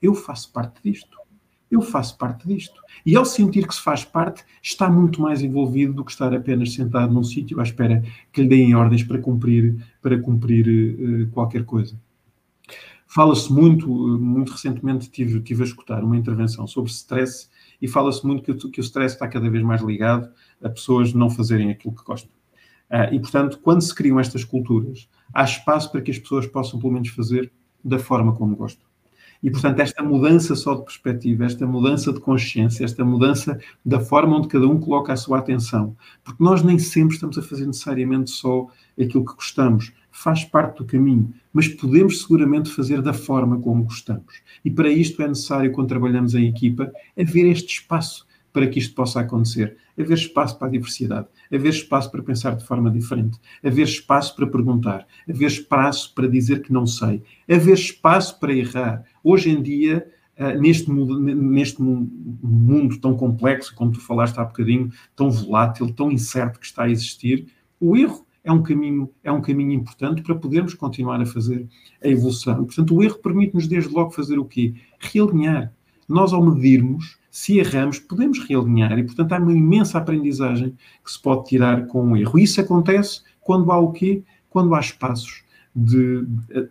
[0.00, 1.18] eu faço parte disto.
[1.74, 2.80] Eu faço parte disto.
[3.04, 6.72] E ao sentir que se faz parte, está muito mais envolvido do que estar apenas
[6.72, 8.00] sentado num sítio à espera
[8.32, 12.00] que lhe deem ordens para cumprir, para cumprir uh, qualquer coisa.
[13.08, 17.48] Fala-se muito, muito recentemente tive, tive a escutar uma intervenção sobre stress
[17.82, 21.28] e fala-se muito que, que o stress está cada vez mais ligado a pessoas não
[21.28, 22.30] fazerem aquilo que gostam.
[22.88, 26.78] Uh, e, portanto, quando se criam estas culturas, há espaço para que as pessoas possam,
[26.78, 27.50] pelo menos, fazer
[27.84, 28.86] da forma como gostam.
[29.44, 34.38] E, portanto, esta mudança só de perspectiva, esta mudança de consciência, esta mudança da forma
[34.38, 38.30] onde cada um coloca a sua atenção, porque nós nem sempre estamos a fazer necessariamente
[38.30, 38.66] só
[38.98, 44.40] aquilo que gostamos, faz parte do caminho, mas podemos seguramente fazer da forma como gostamos.
[44.64, 48.94] E para isto é necessário, quando trabalhamos em equipa, haver este espaço para que isto
[48.94, 49.76] possa acontecer.
[49.98, 54.46] Haver espaço para a diversidade, haver espaço para pensar de forma diferente, haver espaço para
[54.46, 59.04] perguntar, haver espaço para dizer que não sei, haver espaço para errar.
[59.24, 60.06] Hoje em dia,
[60.36, 66.58] Uh, neste, neste mundo tão complexo, como tu falaste há bocadinho, tão volátil, tão incerto
[66.58, 67.46] que está a existir,
[67.78, 71.68] o erro é um caminho, é um caminho importante para podermos continuar a fazer
[72.02, 72.64] a evolução.
[72.64, 74.74] Portanto, o erro permite-nos desde logo fazer o quê?
[74.98, 75.72] Realinhar.
[76.08, 81.22] Nós, ao medirmos, se erramos, podemos realinhar e, portanto, há uma imensa aprendizagem que se
[81.22, 82.38] pode tirar com o erro.
[82.38, 84.24] Isso acontece quando há o quê?
[84.50, 85.43] Quando há espaços
[85.74, 86.26] de,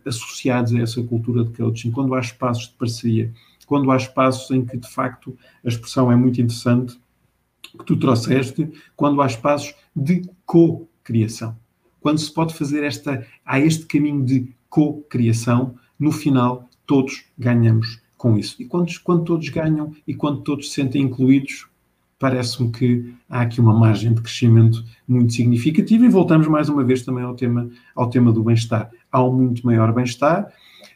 [0.06, 3.34] associados a essa cultura de coaching, quando há espaços de parceria,
[3.66, 7.00] quando há espaços em que de facto a expressão é muito interessante
[7.78, 11.58] que tu trouxeste, quando há espaços de co-criação.
[12.00, 18.38] Quando se pode fazer esta, há este caminho de co-criação, no final todos ganhamos com
[18.38, 18.62] isso.
[18.62, 21.68] E quando, quando todos ganham e quando todos se sentem incluídos,
[22.24, 27.02] parece-me que há aqui uma margem de crescimento muito significativa e voltamos mais uma vez
[27.02, 28.90] também ao tema, ao tema do bem-estar.
[29.12, 30.50] Há um muito maior bem-estar.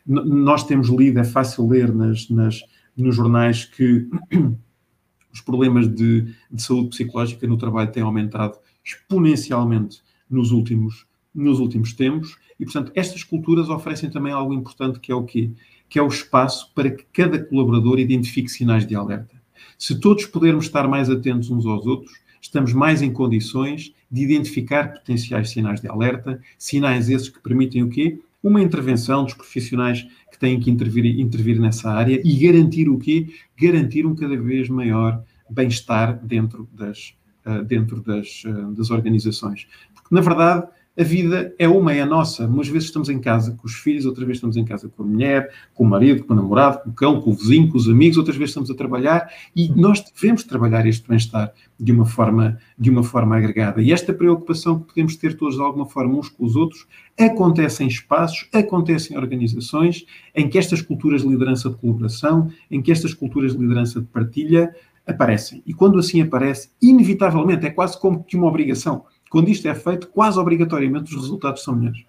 [0.05, 2.61] Nós temos lido, é fácil ler nas, nas,
[2.95, 4.07] nos jornais que
[5.33, 11.05] os problemas de, de saúde psicológica no trabalho têm aumentado exponencialmente nos últimos,
[11.35, 15.51] nos últimos tempos e, portanto, estas culturas oferecem também algo importante que é o quê?
[15.89, 19.36] Que é o espaço para que cada colaborador identifique sinais de alerta.
[19.77, 24.93] Se todos pudermos estar mais atentos uns aos outros, estamos mais em condições de identificar
[24.93, 28.19] potenciais sinais de alerta, sinais esses que permitem o quê?
[28.41, 33.27] Uma intervenção dos profissionais que têm que intervir, intervir nessa área e garantir o quê?
[33.59, 39.67] Garantir um cada vez maior bem-estar dentro das, uh, dentro das, uh, das organizações.
[39.93, 40.67] Porque, na verdade,
[40.97, 42.47] a vida é uma, é a nossa.
[42.47, 45.05] Umas vezes estamos em casa com os filhos, outras vezes estamos em casa com a
[45.05, 47.87] mulher, com o marido, com o namorado, com o cão, com o vizinho, com os
[47.87, 52.57] amigos, outras vezes estamos a trabalhar e nós devemos trabalhar este bem-estar de uma forma,
[52.79, 53.79] de uma forma agregada.
[53.79, 56.87] E esta preocupação que podemos ter todos de alguma forma uns com os outros
[57.19, 62.81] acontece em espaços, acontece em organizações em que estas culturas de liderança de colaboração, em
[62.81, 64.73] que estas culturas de liderança de partilha
[65.05, 65.61] aparecem.
[65.65, 70.07] E quando assim aparece, inevitavelmente, é quase como que uma obrigação quando isto é feito,
[70.07, 72.01] quase obrigatoriamente os resultados são melhores.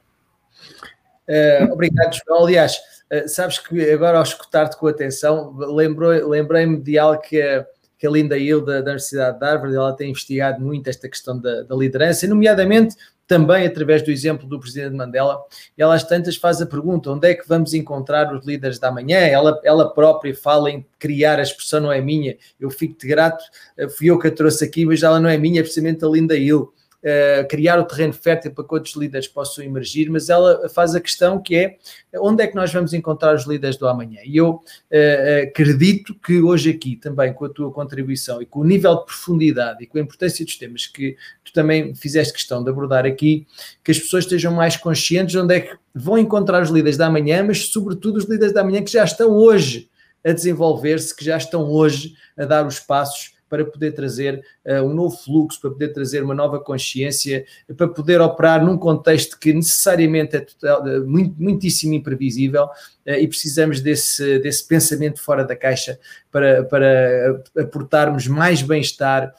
[1.28, 2.44] Uh, obrigado, João.
[2.44, 2.76] Aliás,
[3.12, 7.66] uh, sabes que agora ao escutar-te com atenção, lembrei-me de algo que a,
[7.98, 11.38] que a Linda Hill da, da, Universidade de Harvard ela tem investigado muito esta questão
[11.38, 12.96] da, da liderança, nomeadamente
[13.28, 15.44] também através do exemplo do presidente Mandela,
[15.76, 19.18] ela às tantas faz a pergunta: onde é que vamos encontrar os líderes da manhã?
[19.18, 23.44] Ela, ela própria fala em criar a expressão, não é minha, eu fico-te grato,
[23.76, 26.08] eh, fui eu que a trouxe aqui, mas ela não é minha, é precisamente a
[26.08, 26.72] Linda Hill.
[26.98, 31.00] Uh, criar o terreno fértil para que outros líderes possam emergir, mas ela faz a
[31.00, 31.78] questão que é
[32.16, 34.18] onde é que nós vamos encontrar os líderes do amanhã?
[34.24, 38.64] E eu uh, acredito que hoje aqui também com a tua contribuição e com o
[38.64, 42.70] nível de profundidade e com a importância dos temas que tu também fizeste questão de
[42.70, 43.46] abordar aqui,
[43.84, 47.06] que as pessoas estejam mais conscientes de onde é que vão encontrar os líderes da
[47.06, 49.88] amanhã, mas sobretudo os líderes da amanhã que já estão hoje
[50.24, 54.94] a desenvolver-se, que já estão hoje a dar os passos para poder trazer uh, um
[54.94, 57.44] novo fluxo, para poder trazer uma nova consciência,
[57.76, 63.26] para poder operar num contexto que necessariamente é total, uh, muito, muitíssimo imprevisível uh, e
[63.26, 65.98] precisamos desse, desse pensamento fora da caixa
[66.30, 69.32] para, para aportarmos mais bem-estar eh,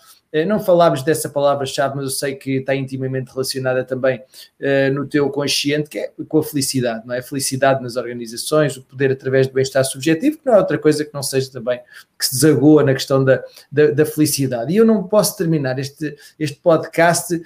[0.46, 5.30] não falámos dessa palavra-chave, mas eu sei que está intimamente relacionada também uh, no teu
[5.30, 7.20] consciente, que é com a felicidade, não é?
[7.20, 11.04] A felicidade nas organizações, o poder através do bem-estar subjetivo, que não é outra coisa
[11.04, 11.80] que não seja também
[12.18, 14.72] que se desagoa na questão da, da, da felicidade.
[14.72, 17.40] E eu não posso terminar este, este podcast uh,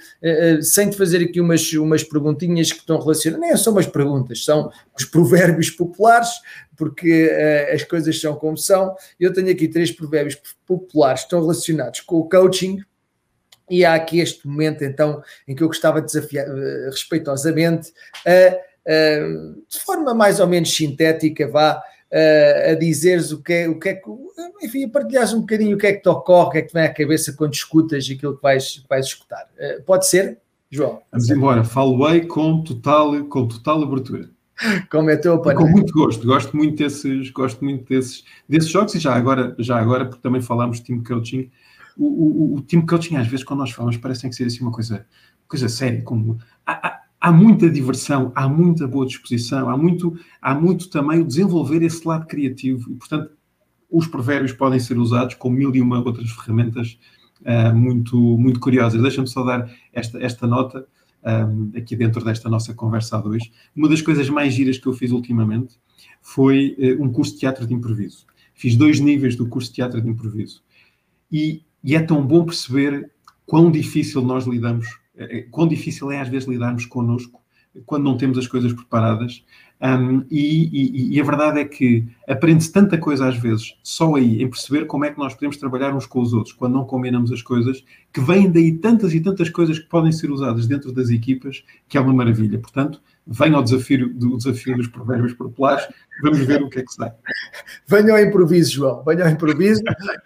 [0.58, 4.44] uh, sem te fazer aqui umas, umas perguntinhas que estão relacionadas, nem são umas perguntas,
[4.44, 6.28] são os provérbios populares
[6.76, 8.94] porque uh, as coisas são como são.
[9.18, 12.80] Eu tenho aqui três provérbios populares que estão relacionados com o coaching.
[13.70, 17.92] E há aqui este momento, então, em que eu gostava de desafiar uh, respeitosamente,
[18.26, 21.82] uh, de forma mais ou menos sintética, vá,
[22.70, 24.08] a dizeres o que, é, o que é que,
[24.62, 26.68] enfim, a partilhares um bocadinho o que é que te ocorre, o que é que
[26.68, 29.48] te vem à cabeça quando escutas aquilo que vais, vais escutar.
[29.84, 30.38] pode ser,
[30.70, 31.00] João?
[31.10, 31.98] Vamos embora, falo
[32.28, 34.33] com total, com total abertura.
[34.90, 38.98] Como é teu Com muito gosto, gosto muito desses, gosto muito desses, desses jogos e
[38.98, 41.50] já agora, já agora, porque também falámos de team coaching.
[41.96, 44.72] O, o, o team coaching, às vezes, quando nós falamos, parece que ser assim uma
[44.72, 45.06] coisa,
[45.48, 50.54] coisa séria, como há, há, há, muita diversão, há muita boa disposição, há muito, há
[50.54, 53.30] muito também o desenvolver esse lado criativo e, portanto,
[53.90, 56.98] os provérbios podem ser usados com mil e uma outras ferramentas
[57.42, 59.00] uh, muito, muito curiosas.
[59.00, 60.86] Deixa-me só dar esta, esta nota
[61.24, 63.50] um, aqui dentro desta nossa conversa a dois.
[63.74, 65.78] Uma das coisas mais giras que eu fiz ultimamente
[66.20, 68.26] foi uh, um curso de teatro de improviso.
[68.54, 70.62] Fiz dois níveis do curso de teatro de improviso.
[71.30, 73.10] E, e é tão bom perceber
[73.46, 77.42] quão difícil nós lidamos, uh, quão difícil é às vezes lidarmos connosco
[77.86, 79.44] quando não temos as coisas preparadas.
[79.84, 84.42] Um, e, e, e, a verdade é que aprende-se tanta coisa às vezes só aí,
[84.42, 87.30] em perceber como é que nós podemos trabalhar uns com os outros quando não combinamos
[87.30, 91.10] as coisas, que vêm daí tantas e tantas coisas que podem ser usadas dentro das
[91.10, 92.58] equipas, que é uma maravilha.
[92.58, 95.86] Portanto, venha ao desafio, do desafio dos provérbios populares,
[96.22, 97.12] vamos ver o que é que sai.
[97.86, 99.82] Venha ao improviso, João, venha ao improviso,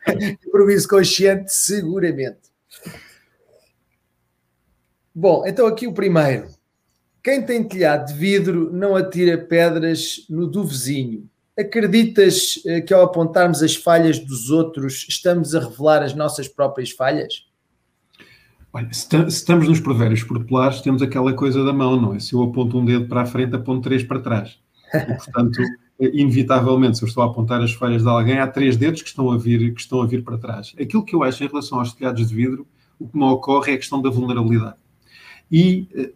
[0.47, 2.39] improviso consciente, seguramente.
[5.13, 6.47] Bom, então aqui o primeiro
[7.29, 11.29] Quem tem telhado de vidro não atira pedras no do vizinho.
[11.59, 16.91] Acreditas eh, que ao apontarmos as falhas dos outros estamos a revelar as nossas próprias
[16.91, 17.47] falhas?
[18.73, 22.19] Olha, se estamos nos provérbios populares, temos aquela coisa da mão, não é?
[22.19, 24.59] Se eu aponto um dedo para a frente, aponto três para trás.
[24.95, 25.61] E, portanto,
[26.01, 29.31] inevitavelmente, se eu estou a apontar as falhas de alguém, há três dedos que estão
[29.31, 30.75] a vir, que estão a vir para trás.
[30.81, 32.67] Aquilo que eu acho em relação aos telhados de vidro,
[32.99, 34.77] o que me ocorre é a questão da vulnerabilidade.
[35.53, 36.13] E eh,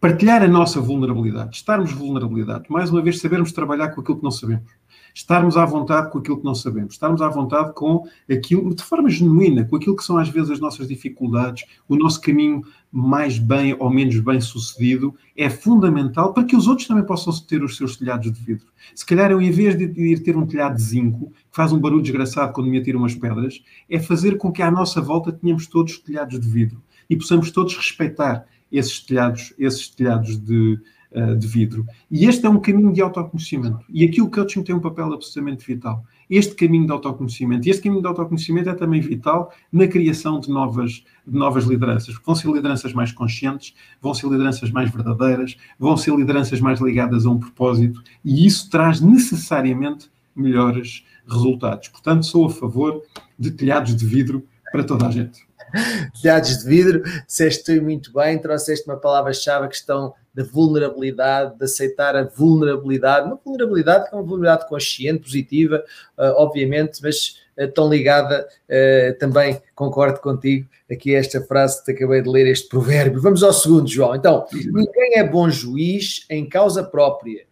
[0.00, 4.30] partilhar a nossa vulnerabilidade, estarmos vulnerabilidade, mais uma vez sabermos trabalhar com aquilo que não
[4.30, 4.70] sabemos,
[5.12, 9.10] estarmos à vontade com aquilo que não sabemos, estarmos à vontade com aquilo, de forma
[9.10, 13.74] genuína, com aquilo que são às vezes as nossas dificuldades, o nosso caminho mais bem
[13.76, 17.96] ou menos bem sucedido, é fundamental para que os outros também possam ter os seus
[17.96, 18.68] telhados de vidro.
[18.94, 22.02] Se calhar em vez de ir ter um telhado de zinco, que faz um barulho
[22.02, 25.98] desgraçado quando me atiram umas pedras, é fazer com que à nossa volta tenhamos todos
[25.98, 26.80] telhados de vidro
[27.10, 30.78] e possamos todos respeitar esses telhados, esses telhados de,
[31.12, 31.86] uh, de vidro.
[32.10, 33.84] E este é um caminho de autoconhecimento.
[33.88, 36.04] E aqui o coaching tem um papel absolutamente vital.
[36.28, 37.66] Este caminho de autoconhecimento.
[37.66, 42.14] E este caminho de autoconhecimento é também vital na criação de novas, de novas lideranças.
[42.24, 47.24] Vão ser lideranças mais conscientes, vão ser lideranças mais verdadeiras, vão ser lideranças mais ligadas
[47.24, 48.02] a um propósito.
[48.24, 51.88] E isso traz necessariamente melhores resultados.
[51.88, 53.02] Portanto, sou a favor
[53.38, 55.47] de telhados de vidro para toda a gente
[56.20, 62.14] telhados de vidro, disseste muito bem, trouxeste uma palavra-chave, a questão da vulnerabilidade, de aceitar
[62.14, 65.84] a vulnerabilidade, uma vulnerabilidade que é uma vulnerabilidade consciente, positiva,
[66.16, 71.90] uh, obviamente, mas uh, tão ligada, uh, também concordo contigo, aqui esta frase que te
[71.92, 73.20] acabei de ler, este provérbio.
[73.20, 74.14] Vamos ao segundo, João.
[74.14, 77.44] Então, ninguém é bom juiz em causa própria.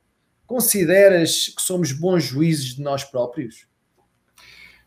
[0.47, 3.67] Consideras que somos bons juízes de nós próprios?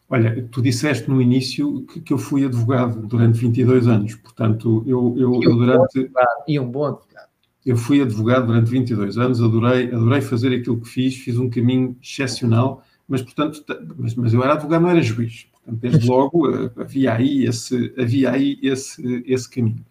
[0.09, 5.15] Olha, tu disseste no início que, que, eu fui advogado durante 22 anos, portanto, eu,
[5.15, 6.09] eu, eu durante.
[6.47, 7.29] e um bom advogado.
[7.63, 11.95] Eu fui advogado durante 22 anos, adorei, adorei fazer aquilo que fiz, fiz um caminho
[12.01, 13.63] excepcional, mas, portanto,
[13.97, 15.47] mas, mas eu era advogado, não era juiz.
[15.51, 19.85] Portanto, desde logo eh, havia aí esse, havia aí esse, esse caminho.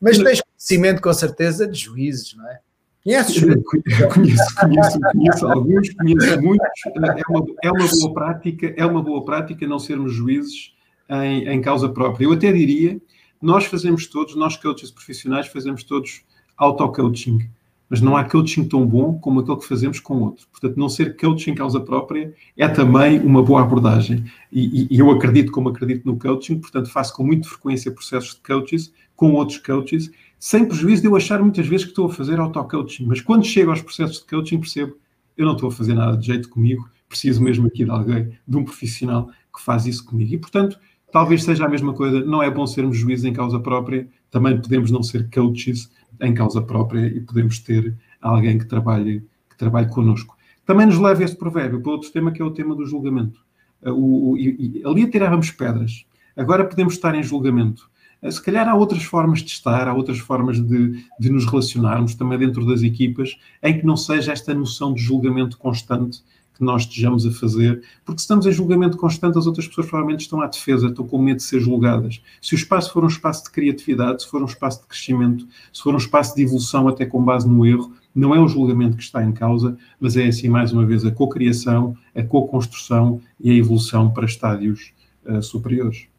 [0.00, 2.60] Mas tens conhecimento, com certeza, de juízes, não é?
[3.04, 3.40] Conheces?
[4.12, 6.68] Conheço, conheço, conheço alguns, conheço muitos.
[6.86, 10.74] É uma, é uma boa prática, é uma boa prática não sermos juízes
[11.08, 12.26] em, em causa própria.
[12.26, 13.00] Eu até diria,
[13.40, 16.22] nós fazemos todos, nós coaches profissionais fazemos todos
[16.56, 17.48] auto-coaching,
[17.88, 20.46] mas não há coaching tão bom como aquele que fazemos com outro.
[20.50, 24.24] Portanto, não ser coaching em causa própria é também uma boa abordagem.
[24.52, 28.40] E, e, eu acredito como acredito no coaching, portanto, faço com muita frequência processos de
[28.42, 30.10] coaches com outros coaches
[30.40, 33.70] sem prejuízo de eu achar muitas vezes que estou a fazer auto-coaching, mas quando chego
[33.70, 34.96] aos processos de coaching percebo
[35.36, 38.56] eu não estou a fazer nada de jeito comigo, preciso mesmo aqui de alguém, de
[38.56, 40.34] um profissional que faz isso comigo.
[40.34, 40.78] E, portanto,
[41.12, 44.90] talvez seja a mesma coisa, não é bom sermos juízes em causa própria, também podemos
[44.90, 50.36] não ser coaches em causa própria e podemos ter alguém que trabalhe, que trabalhe connosco.
[50.64, 53.40] Também nos leva este provérbio para outro tema que é o tema do julgamento.
[53.82, 56.04] Uh, o, o, e, ali atirávamos pedras,
[56.36, 57.90] agora podemos estar em julgamento.
[58.28, 62.38] Se calhar há outras formas de estar, há outras formas de, de nos relacionarmos também
[62.38, 66.22] dentro das equipas, em que não seja esta noção de julgamento constante
[66.60, 70.20] que nós estejamos a fazer, porque se estamos em julgamento constante, as outras pessoas provavelmente
[70.20, 72.20] estão à defesa, estão com medo de ser julgadas.
[72.42, 75.82] Se o espaço for um espaço de criatividade, se for um espaço de crescimento, se
[75.82, 79.02] for um espaço de evolução até com base no erro, não é o julgamento que
[79.02, 83.54] está em causa, mas é assim, mais uma vez, a co-criação, a co-construção e a
[83.54, 84.92] evolução para estádios
[85.24, 86.09] uh, superiores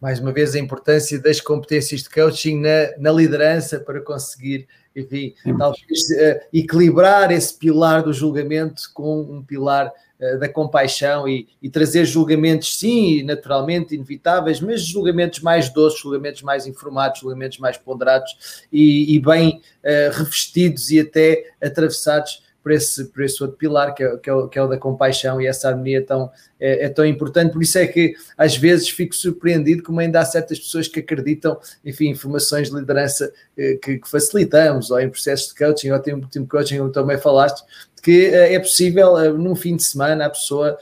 [0.00, 5.34] mais uma vez, a importância das competências de coaching na, na liderança para conseguir, enfim,
[5.58, 11.68] talvez uh, equilibrar esse pilar do julgamento com um pilar uh, da compaixão e, e,
[11.68, 18.64] trazer julgamentos, sim, naturalmente, inevitáveis, mas julgamentos mais doces, julgamentos mais informados, julgamentos mais ponderados
[18.72, 24.02] e, e bem uh, revestidos e até atravessados por esse, por esse outro pilar, que
[24.02, 26.88] é, que, é o, que é o da compaixão, e essa harmonia tão, é, é,
[26.88, 27.52] tão importante.
[27.52, 31.58] Por isso é que às vezes fico surpreendido como ainda há certas pessoas que acreditam,
[31.84, 36.28] enfim, informações de liderança eh, que, que, facilitamos, ou em processos de coaching, ou tempo
[36.30, 37.64] de coaching, como também falaste,
[38.02, 40.78] que eh, é possível, eh, num fim de semana, a pessoa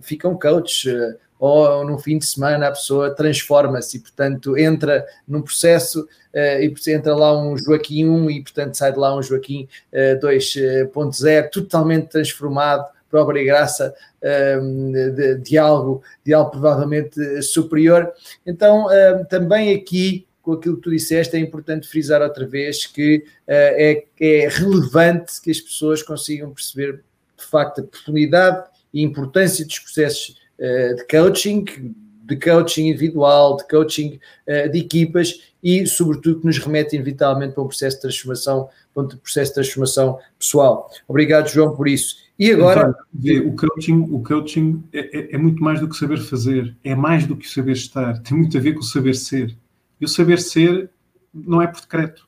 [0.00, 0.88] fica um coach
[1.42, 6.72] ou num fim de semana a pessoa transforma-se e, portanto, entra num processo uh, e
[6.86, 12.10] entra lá um Joaquim 1 e, portanto, sai de lá um Joaquim uh, 2.0 totalmente
[12.10, 18.10] transformado por obra e graça ehm, de, de, algo, de algo provavelmente superior.
[18.46, 23.24] Então, ehm, também aqui com aquilo que tu disseste, é importante frisar outra vez que
[23.46, 27.02] é, é, relevante que as pessoas consigam perceber
[27.36, 28.64] de facto a profundidade
[28.94, 30.41] e importância dos processos
[30.96, 31.64] de coaching,
[32.24, 37.62] de coaching individual, de coaching uh, de equipas e, sobretudo, que nos remete inevitavelmente para
[37.62, 40.90] um processo de transformação, para um processo de transformação pessoal.
[41.06, 42.16] Obrigado, João, por isso.
[42.38, 42.94] E agora.
[43.14, 46.94] Então, o coaching, o coaching é, é, é, muito mais do que saber fazer, é
[46.94, 49.56] mais do que saber estar, tem muito a ver com o saber ser.
[50.00, 50.90] E o saber ser
[51.32, 52.26] não é por decreto.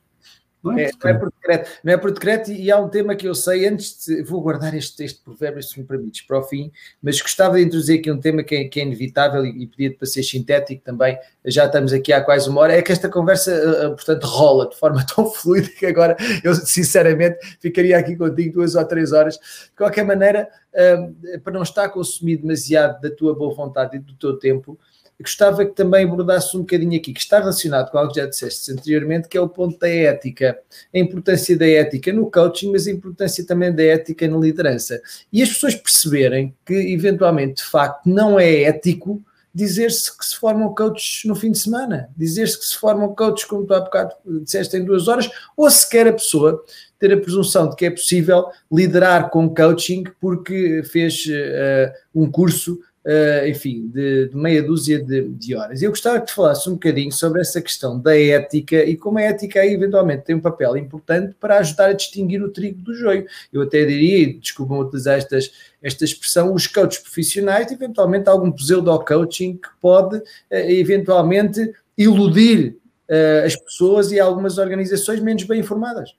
[0.64, 1.70] Não é, é, não é, por decreto.
[1.84, 4.74] Não é por decreto, e há um tema que eu sei, antes de, vou guardar
[4.74, 8.18] este, este provérbio, se me permites, para o fim, mas gostava de introduzir aqui um
[8.18, 11.92] tema que é, que é inevitável e, e pedir para ser sintético também, já estamos
[11.92, 15.04] aqui há quase uma hora, é que esta conversa, eh, eh, portanto, rola de forma
[15.14, 19.34] tão fluida que agora eu, sinceramente, ficaria aqui contigo duas ou três horas.
[19.34, 24.14] De qualquer maneira, uh, para não estar consumido demasiado da tua boa vontade e do
[24.14, 24.78] teu tempo,
[25.22, 28.72] gostava que também abordasse um bocadinho aqui, que está relacionado com algo que já disseste
[28.72, 30.58] anteriormente, que é o ponto da ética,
[30.92, 35.00] a importância da ética no coaching, mas a importância também da ética na liderança.
[35.32, 39.22] E as pessoas perceberem que, eventualmente, de facto, não é ético
[39.54, 43.64] dizer-se que se formam coaches no fim de semana, dizer-se que se formam coaches, como
[43.64, 44.12] tu há bocado
[44.42, 46.64] disseste, em duas horas, ou sequer a pessoa
[46.98, 52.80] ter a presunção de que é possível liderar com coaching porque fez uh, um curso
[53.04, 55.82] uh, enfim, de, de, meia dúzia de, de horas.
[55.82, 59.22] Eu gostava que te falasse um bocadinho sobre essa questão da ética e como a
[59.22, 63.26] ética aí eventualmente tem um papel importante para ajudar a distinguir o trigo do joio.
[63.52, 65.52] Eu até diria, desculpem utilizar estas,
[65.82, 72.76] esta expressão, os coaches profissionais, eventualmente algum pseudo-coaching que pode uh, eventualmente iludir
[73.08, 76.14] uh, as pessoas e algumas organizações menos bem informadas.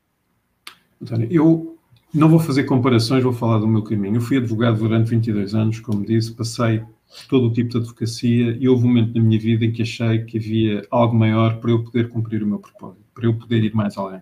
[1.01, 1.74] António, eu
[2.15, 4.15] não vou fazer comparações, vou falar do meu caminho.
[4.15, 6.81] Eu fui advogado durante 22 anos, como disse, passei
[7.27, 10.23] todo o tipo de advocacia e houve um momento na minha vida em que achei
[10.23, 13.75] que havia algo maior para eu poder cumprir o meu propósito, para eu poder ir
[13.75, 14.21] mais além.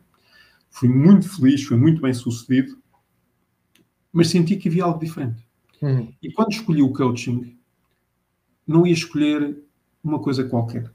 [0.71, 2.77] Fui muito feliz, fui muito bem sucedido,
[4.11, 5.45] mas senti que havia algo diferente.
[5.81, 6.11] Uhum.
[6.21, 7.55] E quando escolhi o coaching,
[8.65, 9.55] não ia escolher
[10.03, 10.91] uma coisa qualquer.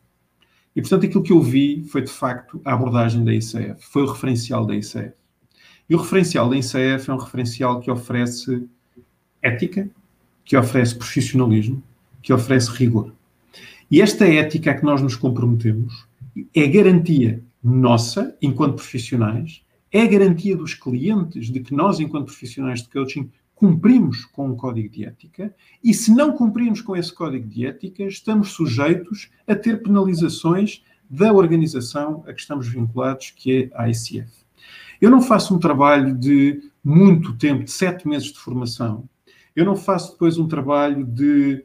[0.74, 4.07] E portanto, aquilo que eu vi foi de facto a abordagem da ICF, foi o
[4.07, 5.12] referencial da ICF.
[5.89, 8.68] E o referencial da ICF é um referencial que oferece
[9.43, 9.89] ética,
[10.45, 11.82] que oferece profissionalismo,
[12.22, 13.12] que oferece rigor.
[13.91, 16.07] E esta ética a que nós nos comprometemos
[16.55, 22.89] é garantia nossa, enquanto profissionais, é garantia dos clientes de que nós, enquanto profissionais de
[22.91, 27.66] coaching, cumprimos com um código de ética e, se não cumprirmos com esse código de
[27.66, 33.89] ética, estamos sujeitos a ter penalizações da organização a que estamos vinculados, que é a
[33.89, 34.47] ICF.
[35.01, 39.09] Eu não faço um trabalho de muito tempo, de sete meses de formação.
[39.55, 41.64] Eu não faço depois um trabalho de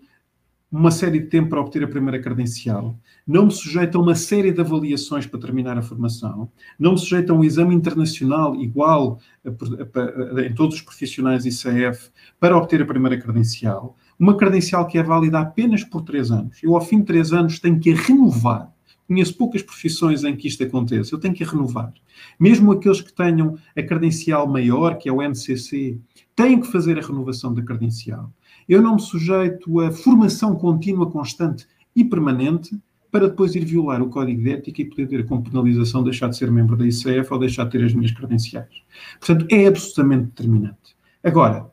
[0.72, 2.98] uma série de tempo para obter a primeira credencial.
[3.28, 6.50] Não me sujeito a uma série de avaliações para terminar a formação.
[6.80, 11.46] Não me sujeito a um exame internacional igual a, a, a, em todos os profissionais
[11.46, 12.10] ICF
[12.40, 13.96] para obter a primeira credencial.
[14.18, 16.58] Uma credencial que é válida apenas por três anos.
[16.64, 18.73] Eu, ao fim de três anos, tenho que renovar
[19.14, 21.14] Conheço poucas profissões em que isto aconteça.
[21.14, 21.94] Eu tenho que renovar.
[22.40, 26.00] Mesmo aqueles que tenham a credencial maior, que é o MCC,
[26.36, 28.34] têm que fazer a renovação da credencial.
[28.68, 32.76] Eu não me sujeito a formação contínua, constante e permanente
[33.12, 36.38] para depois ir violar o código de ética e poder ter como penalização deixar de
[36.38, 38.82] ser membro da ICF ou deixar de ter as minhas credenciais.
[39.20, 40.98] Portanto, é absolutamente determinante.
[41.24, 41.70] Agora,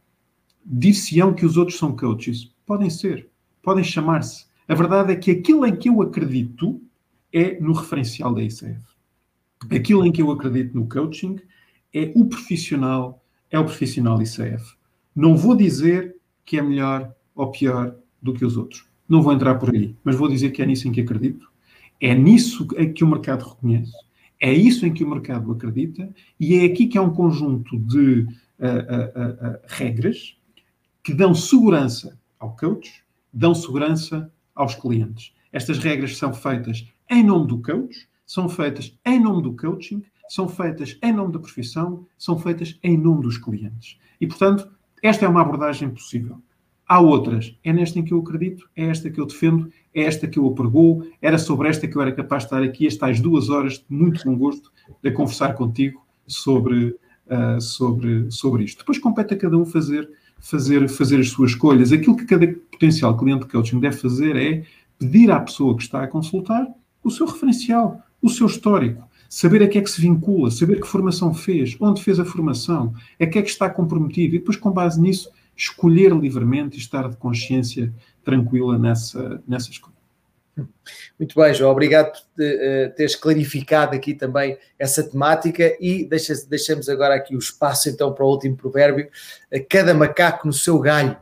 [0.62, 2.54] dir-se-ão que os outros são coaches.
[2.66, 3.30] Podem ser,
[3.62, 4.44] podem chamar-se.
[4.68, 6.78] A verdade é que aquilo em que eu acredito
[7.32, 8.80] é no referencial da ICF.
[9.70, 11.36] Aquilo em que eu acredito no coaching
[11.92, 14.74] é o profissional, é o profissional ICF.
[15.14, 18.84] Não vou dizer que é melhor ou pior do que os outros.
[19.08, 21.50] Não vou entrar por aí, mas vou dizer que é nisso em que acredito.
[22.00, 23.92] É nisso que o mercado reconhece.
[24.40, 26.08] É isso em que o mercado acredita
[26.38, 30.36] e é aqui que há um conjunto de uh, uh, uh, regras
[31.02, 35.34] que dão segurança ao coach, dão segurança aos clientes.
[35.52, 40.48] Estas regras são feitas em nome do coach, são feitas em nome do coaching, são
[40.48, 43.98] feitas em nome da profissão, são feitas em nome dos clientes.
[44.20, 44.70] E, portanto,
[45.02, 46.40] esta é uma abordagem possível.
[46.86, 47.56] Há outras.
[47.64, 50.46] É nesta em que eu acredito, é esta que eu defendo, é esta que eu
[50.46, 53.84] apregoo, era sobre esta que eu era capaz de estar aqui estas duas horas de
[53.88, 54.70] muito bom gosto
[55.02, 56.96] de conversar contigo sobre,
[57.26, 58.78] uh, sobre, sobre isto.
[58.78, 60.08] Depois compete a cada um fazer,
[60.38, 61.92] fazer, fazer as suas escolhas.
[61.92, 64.64] Aquilo que cada potencial cliente de coaching deve fazer é
[64.98, 66.66] pedir à pessoa que está a consultar
[67.02, 70.86] o seu referencial, o seu histórico, saber a que é que se vincula, saber que
[70.86, 74.70] formação fez, onde fez a formação, a que é que está comprometido e depois, com
[74.70, 77.92] base nisso, escolher livremente e estar de consciência
[78.24, 80.00] tranquila nessa, nessa escolha.
[81.18, 86.88] Muito bem, João, obrigado por uh, teres clarificado aqui também essa temática e deixa, deixamos
[86.88, 89.08] agora aqui o espaço então para o último provérbio,
[89.68, 91.16] cada macaco no seu galho.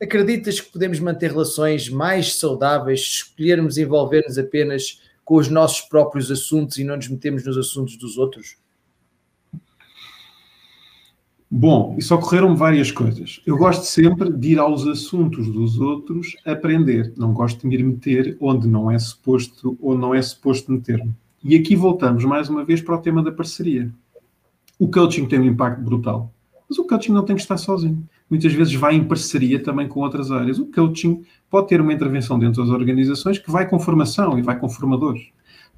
[0.00, 6.30] Acreditas que podemos manter relações mais saudáveis se escolhermos envolver-nos apenas com os nossos próprios
[6.30, 8.56] assuntos e não nos metemos nos assuntos dos outros?
[11.50, 13.40] Bom, isso ocorreram várias coisas.
[13.46, 17.12] Eu gosto sempre de ir aos assuntos dos outros aprender.
[17.16, 21.14] Não gosto de me meter onde não é suposto ou não é suposto meter-me.
[21.42, 23.90] E aqui voltamos mais uma vez para o tema da parceria.
[24.78, 26.32] O coaching tem um impacto brutal,
[26.68, 28.06] mas o coaching não tem que estar sozinho.
[28.30, 30.58] Muitas vezes vai em parceria também com outras áreas.
[30.58, 34.58] O coaching pode ter uma intervenção dentro das organizações que vai com formação e vai
[34.58, 35.28] com formadores.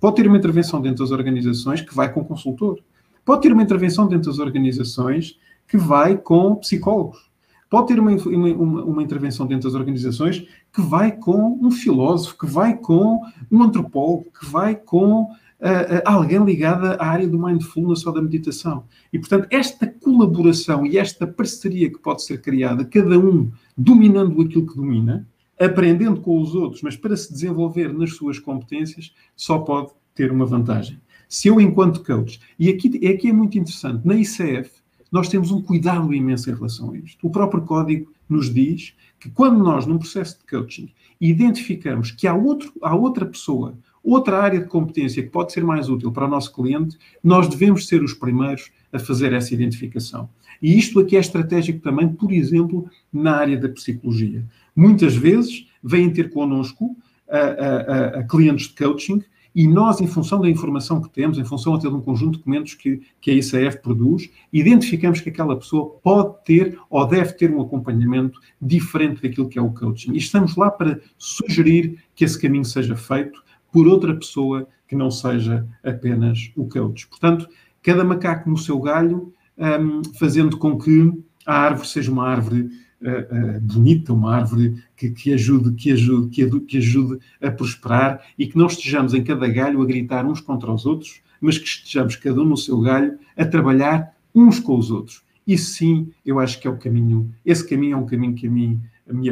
[0.00, 2.80] Pode ter uma intervenção dentro das organizações que vai com consultor.
[3.24, 5.38] Pode ter uma intervenção dentro das organizações
[5.68, 7.30] que vai com psicólogos.
[7.68, 12.46] Pode ter uma, uma, uma, intervenção dentro das organizações que vai com um filósofo, que
[12.46, 15.28] vai com um antropólogo, que vai com
[15.60, 18.84] uh, alguém ligado à área do mindfulness ou da meditação.
[19.12, 24.66] E, portanto, esta colaboração e esta parceria que pode ser criada, cada um dominando aquilo
[24.66, 25.26] que domina,
[25.58, 30.46] aprendendo com os outros, mas para se desenvolver nas suas competências, só pode ter uma
[30.46, 30.98] vantagem.
[31.28, 34.70] Se eu, enquanto coach, e aqui, aqui é muito interessante, na ICF,
[35.12, 37.26] nós temos um cuidado imenso em relação a isto.
[37.26, 40.88] O próprio código nos diz que quando nós, num processo de coaching,
[41.20, 45.88] identificamos que há, outro, há outra pessoa, outra área de competência que pode ser mais
[45.88, 50.28] útil para o nosso cliente, nós devemos ser os primeiros a fazer essa identificação.
[50.60, 54.44] E isto aqui é estratégico também, por exemplo, na área da psicologia.
[54.74, 56.96] Muitas vezes vêm ter connosco
[57.28, 59.22] a, a, a, clientes de coaching
[59.54, 62.38] e nós, em função da informação que temos, em função até de um conjunto de
[62.38, 67.50] documentos que, que a ICF produz, identificamos que aquela pessoa pode ter ou deve ter
[67.50, 70.12] um acompanhamento diferente daquilo que é o coaching.
[70.12, 73.42] E estamos lá para sugerir que esse caminho seja feito
[73.72, 77.06] por outra pessoa que não seja apenas o coach.
[77.06, 77.48] Portanto,
[77.82, 81.12] cada macaco no seu galho, um, fazendo com que
[81.46, 86.28] a árvore seja uma árvore uh, uh, bonita, uma árvore que, que, ajude, que, ajude,
[86.30, 90.40] que, que ajude a prosperar e que não estejamos em cada galho a gritar uns
[90.40, 94.76] contra os outros, mas que estejamos cada um no seu galho a trabalhar uns com
[94.76, 95.22] os outros.
[95.46, 98.50] Isso sim, eu acho que é o caminho, esse caminho é um caminho que a
[98.50, 98.80] mim,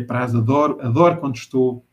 [0.07, 1.85] praza, adoro, adoro quando estou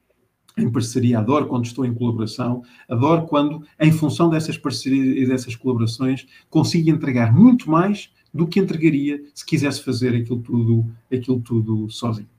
[0.58, 5.56] em parceria, adoro quando estou em colaboração, adoro quando, em função dessas parcerias e dessas
[5.56, 11.89] colaborações, consigo entregar muito mais do que entregaria se quisesse fazer aquilo tudo, aquilo tudo
[11.89, 12.30] sozinho.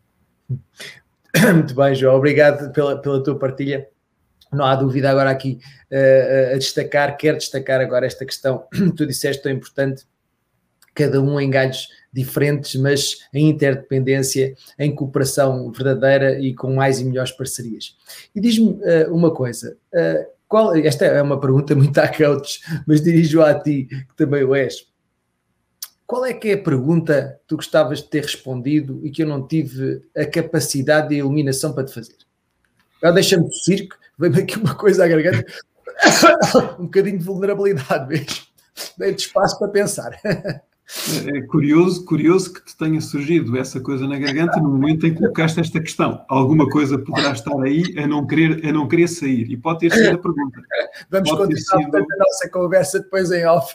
[1.55, 3.89] Muito bem, João, obrigado pela, pela tua partilha.
[4.53, 5.59] Não há dúvida agora aqui
[5.91, 10.05] uh, a destacar, quero destacar agora esta questão que tu disseste tão importante,
[10.97, 17.05] cada um em galhos diferentes, mas em interdependência, em cooperação verdadeira e com mais e
[17.05, 17.97] melhores parcerias.
[18.35, 23.03] E diz-me uh, uma coisa, uh, qual, esta é uma pergunta muito a coach, mas
[23.03, 24.87] dirijo a ti, que também o és.
[26.07, 29.27] Qual é que é a pergunta que tu gostavas de ter respondido e que eu
[29.27, 32.17] não tive a capacidade de iluminação para te fazer?
[32.99, 35.45] Agora deixa-me tossir, que veio-me aqui uma coisa à garganta,
[36.79, 38.47] um bocadinho de vulnerabilidade mesmo.
[38.97, 40.19] Dei-te espaço para pensar.
[41.27, 45.19] É curioso, curioso que te tenha surgido essa coisa na garganta no momento em que
[45.19, 46.25] colocaste esta questão.
[46.29, 49.51] Alguma coisa poderá estar aí a não querer, a não querer sair.
[49.51, 50.61] E pode ter sido a pergunta.
[51.11, 51.97] Vamos pode continuar sido...
[51.97, 53.75] a nossa conversa depois em off.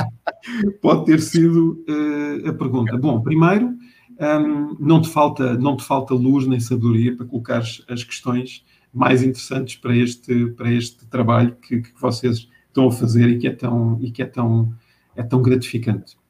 [0.80, 2.96] pode ter sido uh, a pergunta.
[2.96, 3.74] Bom, primeiro,
[4.18, 9.22] um, não, te falta, não te falta luz nem sabedoria para colocar as questões mais
[9.22, 13.54] interessantes para este, para este trabalho que, que vocês estão a fazer e que é
[13.54, 14.72] tão, e que é tão,
[15.14, 16.21] é tão gratificante.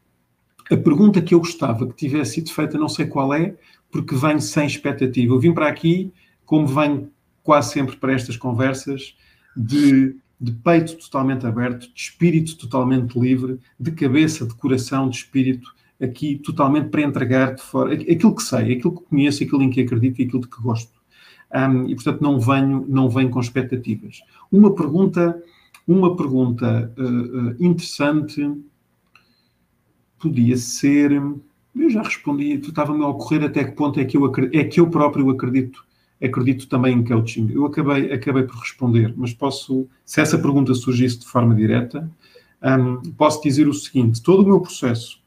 [0.70, 3.54] A pergunta que eu gostava que tivesse sido feita, não sei qual é,
[3.90, 5.34] porque venho sem expectativa.
[5.34, 6.12] Eu vim para aqui,
[6.44, 7.10] como venho
[7.42, 9.16] quase sempre para estas conversas,
[9.56, 15.74] de, de peito totalmente aberto, de espírito totalmente livre, de cabeça, de coração, de espírito,
[16.00, 19.82] aqui totalmente para entregar de fora aquilo que sei, aquilo que conheço, aquilo em que
[19.82, 21.00] acredito e aquilo de que gosto.
[21.54, 24.20] Um, e portanto não venho, não venho com expectativas.
[24.50, 25.40] Uma pergunta,
[25.86, 28.42] uma pergunta uh, uh, interessante
[30.22, 31.10] podia ser.
[31.12, 34.88] Eu já respondi, estava-me a ocorrer até que ponto é que eu, é que eu
[34.88, 35.84] próprio acredito,
[36.22, 37.50] acredito também em coaching.
[37.50, 42.08] Eu acabei, acabei por responder, mas posso, se essa pergunta surgisse de forma direta,
[42.62, 45.20] um, posso dizer o seguinte: todo o meu processo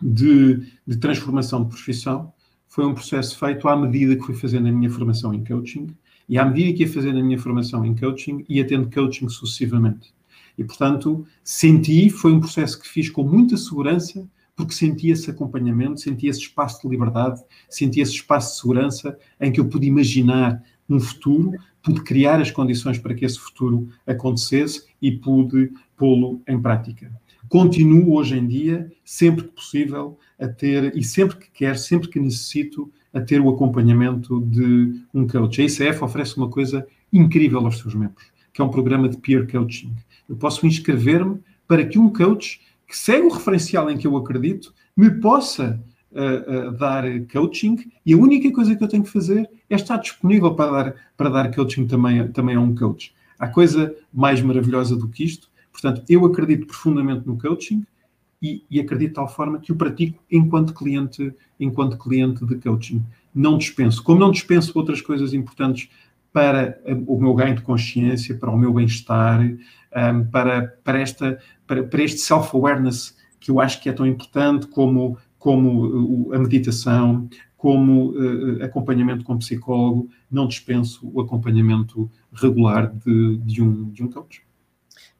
[0.00, 2.32] de, de transformação de profissão
[2.66, 5.88] foi um processo feito à medida que fui fazendo a minha formação em coaching
[6.28, 10.12] e à medida que ia fazendo a minha formação em coaching, ia tendo coaching sucessivamente.
[10.58, 16.00] E, portanto, senti, foi um processo que fiz com muita segurança, porque senti esse acompanhamento,
[16.00, 20.62] senti esse espaço de liberdade, senti esse espaço de segurança em que eu pude imaginar
[20.88, 21.52] um futuro,
[21.82, 27.12] pude criar as condições para que esse futuro acontecesse e pude pô-lo em prática.
[27.48, 32.18] Continuo hoje em dia, sempre que possível, a ter, e sempre que quero, sempre que
[32.18, 35.60] necessito, a ter o acompanhamento de um coach.
[35.60, 39.46] A ICF oferece uma coisa incrível aos seus membros que é um programa de peer
[39.46, 39.94] coaching.
[40.28, 44.72] Eu posso inscrever-me para que um coach que segue o referencial em que eu acredito
[44.96, 49.48] me possa uh, uh, dar coaching e a única coisa que eu tenho que fazer
[49.68, 53.14] é estar disponível para dar, para dar coaching também, também a um coach.
[53.38, 55.50] Há coisa mais maravilhosa do que isto.
[55.70, 57.84] Portanto, eu acredito profundamente no coaching
[58.40, 63.04] e, e acredito de tal forma que o pratico enquanto cliente, enquanto cliente de coaching.
[63.34, 64.02] Não dispenso.
[64.02, 65.90] Como não dispenso outras coisas importantes
[66.36, 71.82] para o meu ganho de consciência, para o meu bem-estar, um, para, para, esta, para,
[71.82, 77.26] para este self-awareness que eu acho que é tão importante como, como a meditação,
[77.56, 84.10] como uh, acompanhamento com psicólogo, não dispenso o acompanhamento regular de, de, um, de um
[84.10, 84.42] coach.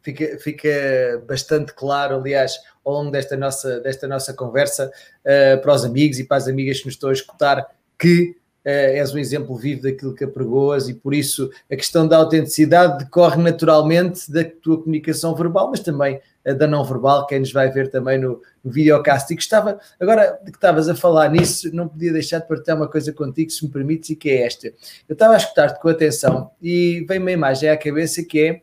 [0.02, 4.92] Fica, fica bastante claro, aliás, ao longo desta nossa, desta nossa conversa,
[5.24, 7.66] uh, para os amigos e para as amigas que nos estão a escutar,
[7.98, 8.36] que
[8.68, 13.40] és um exemplo vivo daquilo que apregoas e por isso a questão da autenticidade decorre
[13.40, 17.90] naturalmente da tua comunicação verbal, mas também uh, da não verbal, quem nos vai ver
[17.90, 19.30] também no, no videocast.
[19.30, 23.12] E gostava, agora que estavas a falar nisso, não podia deixar de partilhar uma coisa
[23.12, 24.66] contigo, se me permites, e que é esta.
[25.08, 28.62] Eu estava a escutar-te com atenção e vem uma imagem à cabeça que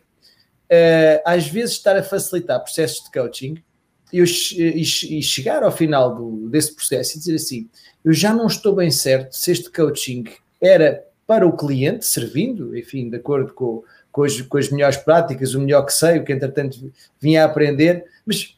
[0.69, 3.63] é, uh, às vezes, estar a facilitar processos de coaching
[4.13, 7.67] e, e, chegar ao final do, desse processo e dizer assim:
[8.05, 10.25] eu já não estou bem certo se este coaching
[10.61, 15.55] era para o cliente, servindo, enfim, de acordo com, com, as, com as melhores práticas,
[15.55, 18.55] o melhor que sei, o que entretanto vinha a aprender, mas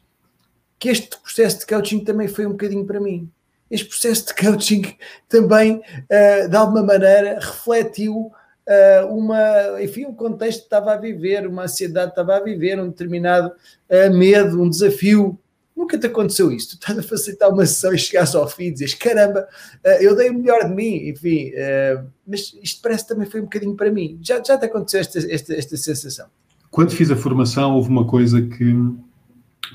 [0.78, 3.30] que este processo de coaching também foi um bocadinho para mim.
[3.70, 4.82] Este processo de coaching
[5.28, 8.30] também, uh, de alguma maneira, refletiu
[8.66, 12.78] uh, uma, enfim, um contexto que estava a viver, uma ansiedade que estava a viver,
[12.78, 15.38] um determinado uh, medo, um desafio
[15.76, 16.70] Nunca te aconteceu isso.
[16.70, 19.46] Tu estás a facilitar uma sessão e chegares ao fim e dizes: caramba,
[19.84, 23.40] eh, eu dei o melhor de mim, enfim, eh, mas isto parece que também foi
[23.40, 24.18] um bocadinho para mim.
[24.22, 26.26] Já, já te aconteceu esta, esta, esta sensação?
[26.70, 28.74] Quando fiz a formação, houve uma coisa que.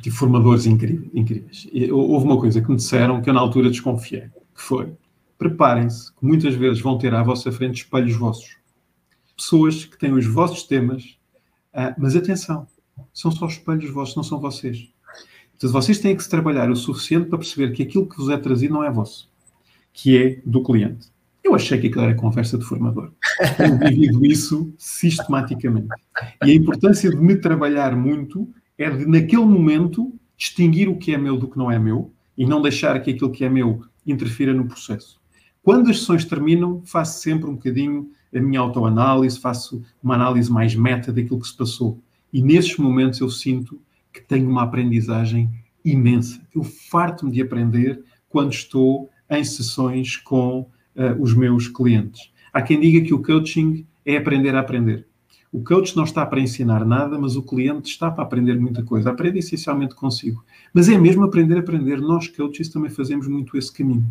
[0.02, 1.68] Tive formadores incríveis.
[1.92, 4.94] Houve uma coisa que me disseram que eu na altura desconfiei, que foi:
[5.38, 8.58] preparem-se, que muitas vezes vão ter à vossa frente espelhos vossos.
[9.36, 11.18] Pessoas que têm os vossos temas,
[11.74, 12.68] ah, mas atenção,
[13.14, 14.90] são só espelhos vossos, não são vocês.
[15.62, 18.38] Portanto, vocês têm que se trabalhar o suficiente para perceber que aquilo que vos é
[18.38, 19.30] trazido não é vosso,
[19.94, 21.08] que é do cliente.
[21.44, 23.12] Eu achei que aquilo era conversa de formador.
[23.58, 25.88] Tenho vivido isso sistematicamente.
[26.44, 31.18] E a importância de me trabalhar muito é de, naquele momento, distinguir o que é
[31.18, 34.56] meu do que não é meu e não deixar que aquilo que é meu interfira
[34.56, 35.22] no processo.
[35.62, 40.74] Quando as sessões terminam, faço sempre um bocadinho a minha autoanálise, faço uma análise mais
[40.74, 42.00] meta daquilo que se passou.
[42.34, 43.80] E nesses momentos eu sinto
[44.12, 45.50] que tenho uma aprendizagem
[45.84, 46.42] imensa.
[46.54, 52.32] Eu farto-me de aprender quando estou em sessões com uh, os meus clientes.
[52.54, 55.08] Há quem diga que o coaching é aprender a aprender.
[55.52, 59.10] O coach não está para ensinar nada, mas o cliente está para aprender muita coisa.
[59.10, 60.46] Aprende essencialmente consigo.
[60.74, 62.00] Mas é mesmo aprender a aprender.
[62.00, 64.06] Nós, coaches, também fazemos muito esse caminho.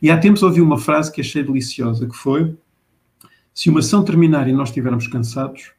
[0.00, 2.56] E há tempos ouvi uma frase que achei deliciosa, que foi
[3.52, 5.72] se uma ação terminar e nós estivermos cansados,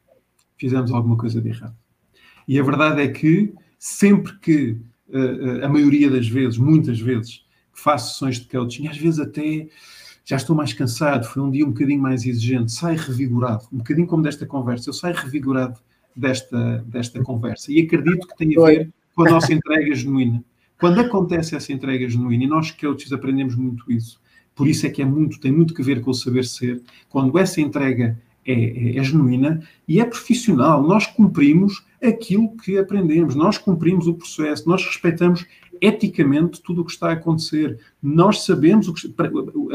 [0.56, 1.76] fizemos alguma coisa de errado.
[2.48, 4.78] E a verdade é que sempre que,
[5.10, 9.68] uh, a maioria das vezes, muitas vezes, faço sessões de coaching, às vezes até
[10.26, 14.08] já estou mais cansado, foi um dia um bocadinho mais exigente, saio revigorado, um bocadinho
[14.08, 15.80] como desta conversa, eu saio revigorado
[16.14, 20.44] desta, desta conversa e acredito que tem a ver com a nossa entrega genuína.
[20.78, 24.20] Quando acontece essa entrega genuína, e nós coaches aprendemos muito isso,
[24.54, 27.38] por isso é que é muito, tem muito que ver com o saber ser, quando
[27.38, 33.36] essa entrega é, é, é genuína e é profissional, nós cumprimos aquilo que aprendemos.
[33.36, 35.46] Nós cumprimos o processo, nós respeitamos
[35.82, 37.80] eticamente tudo o que está a acontecer.
[38.02, 39.14] Nós sabemos que,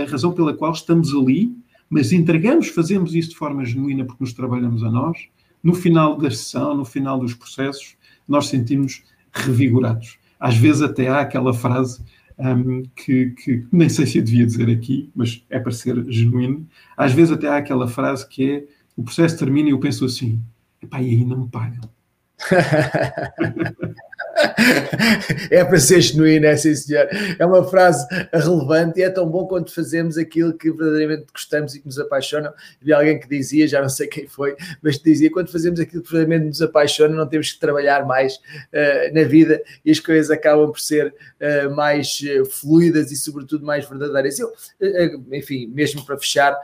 [0.01, 1.55] a razão pela qual estamos ali,
[1.89, 5.29] mas entregamos, fazemos isso de forma genuína porque nos trabalhamos a nós.
[5.63, 7.97] No final da sessão, no final dos processos,
[8.27, 10.19] nós sentimos revigorados.
[10.41, 12.03] Às vezes até há aquela frase
[12.43, 16.67] um, que, que, nem sei se eu devia dizer aqui, mas é para ser genuíno.
[16.97, 18.65] Às vezes até há aquela frase que é
[18.97, 20.43] o processo termina e eu penso assim,
[20.83, 21.89] epá, e não me pagam.
[25.51, 27.09] é para ser genuíno, é sim senhor.
[27.39, 31.81] É uma frase relevante e é tão bom quando fazemos aquilo que verdadeiramente gostamos e
[31.81, 32.53] que nos apaixona.
[32.81, 36.11] Vi alguém que dizia, já não sei quem foi, mas dizia: quando fazemos aquilo que
[36.11, 40.71] verdadeiramente nos apaixona, não temos que trabalhar mais uh, na vida e as coisas acabam
[40.71, 44.39] por ser uh, mais uh, fluidas e, sobretudo, mais verdadeiras.
[44.39, 44.53] Eu,
[45.33, 46.57] enfim, mesmo para fechar,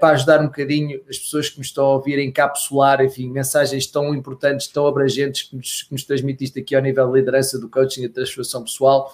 [0.00, 3.86] para ajudar um bocadinho as pessoas que me estão a ouvir a encapsular, enfim, mensagens
[3.86, 8.02] tão importantes, tão abrangentes que nos, que nos transmitiste aqui ao nível liderança do coaching
[8.02, 9.12] e transformação pessoal,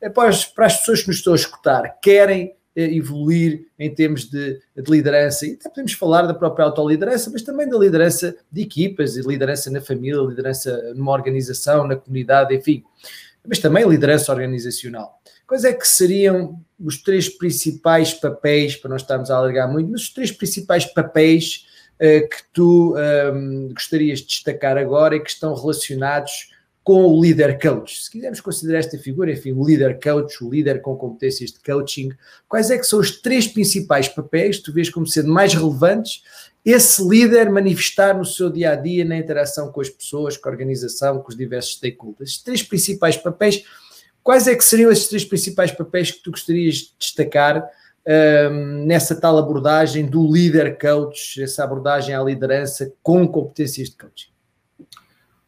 [0.00, 4.24] é para as, para as pessoas que nos estão a escutar, querem evoluir em termos
[4.24, 5.46] de, de liderança.
[5.46, 9.80] E podemos falar da própria autoliderança, mas também da liderança de equipas, e liderança na
[9.80, 12.84] família, liderança numa organização, na comunidade, enfim,
[13.46, 15.18] mas também liderança organizacional.
[15.46, 20.02] Quais é que seriam os três principais papéis, para não estarmos a alargar muito, mas
[20.02, 25.30] os três principais papéis uh, que tu um, ehm, gostarias de destacar agora e que
[25.30, 26.50] estão relacionados
[26.88, 28.02] com o líder coach.
[28.02, 32.08] Se quisermos considerar esta figura, enfim, o líder coach, o líder com competências de coaching,
[32.48, 36.22] quais é que são os três principais papéis tu vês como sendo mais relevantes
[36.64, 40.52] esse líder manifestar no seu dia a dia, na interação com as pessoas, com a
[40.52, 42.30] organização, com os diversos stakeholders?
[42.30, 43.62] Os três principais papéis,
[44.22, 47.68] quais é que seriam esses três principais papéis que tu gostarias de destacar
[48.50, 54.37] um, nessa tal abordagem do líder coach, essa abordagem à liderança com competências de coaching?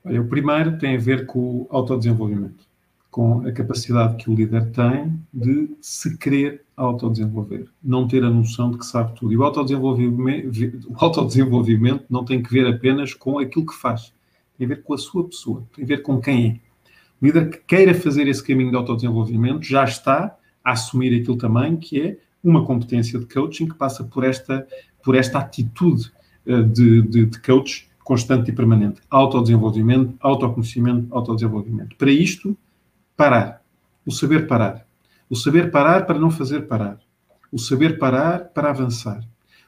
[0.04, 2.64] Olha, o primeiro tem a ver com o autodesenvolvimento,
[3.10, 8.70] com a capacidade que o líder tem de se querer autodesenvolver, não ter a noção
[8.70, 9.32] de que sabe tudo.
[9.32, 10.50] E o autodesenvolvimento,
[10.88, 14.12] o autodesenvolvimento não tem que ver apenas com aquilo que faz,
[14.56, 16.70] tem a ver com a sua pessoa, tem a ver com quem é.
[17.20, 21.76] O líder que queira fazer esse caminho de autodesenvolvimento já está a assumir aquilo também
[21.76, 24.66] que é uma competência de coaching que passa por esta,
[25.04, 26.10] por esta atitude
[26.46, 29.00] uh, de, de, de coach constante e permanente.
[29.08, 31.94] Autodesenvolvimento, autoconhecimento, autodesenvolvimento.
[31.94, 32.56] Para isto,
[33.16, 33.62] parar.
[34.04, 34.84] O saber parar.
[35.30, 36.98] O saber parar para não fazer parar.
[37.52, 39.20] O saber parar para avançar.